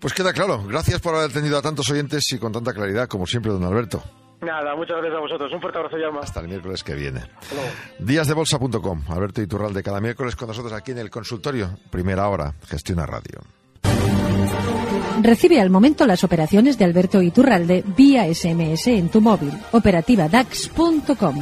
Pues 0.00 0.14
queda 0.14 0.32
claro. 0.32 0.64
Gracias 0.66 1.00
por 1.00 1.14
haber 1.14 1.32
tenido 1.32 1.58
a 1.58 1.62
tantos 1.62 1.90
oyentes 1.90 2.24
y 2.32 2.38
con 2.38 2.52
tanta 2.52 2.72
claridad, 2.72 3.08
como 3.08 3.26
siempre, 3.26 3.52
don 3.52 3.64
Alberto. 3.64 4.02
Nada, 4.40 4.76
muchas 4.76 4.96
gracias 4.98 5.16
a 5.16 5.20
vosotros. 5.20 5.52
Un 5.52 5.60
fuerte 5.60 5.78
abrazo, 5.78 5.96
Llama. 5.96 6.20
Hasta 6.20 6.40
el 6.40 6.48
miércoles 6.48 6.84
que 6.84 6.94
viene. 6.94 7.22
Díasdebolsa.com. 7.98 9.02
Alberto 9.08 9.42
Iturralde, 9.42 9.82
cada 9.82 10.00
miércoles 10.00 10.36
con 10.36 10.48
nosotros 10.48 10.72
aquí 10.72 10.92
en 10.92 10.98
el 10.98 11.10
consultorio. 11.10 11.76
Primera 11.90 12.28
hora, 12.28 12.54
Gestiona 12.66 13.04
Radio. 13.04 13.40
Recibe 15.22 15.60
al 15.60 15.70
momento 15.70 16.06
las 16.06 16.22
operaciones 16.22 16.78
de 16.78 16.84
Alberto 16.84 17.20
Iturralde 17.20 17.82
vía 17.96 18.32
SMS 18.32 18.86
en 18.86 19.08
tu 19.08 19.20
móvil. 19.20 19.52
Operativa 19.72 20.28
DAX.com. 20.28 21.40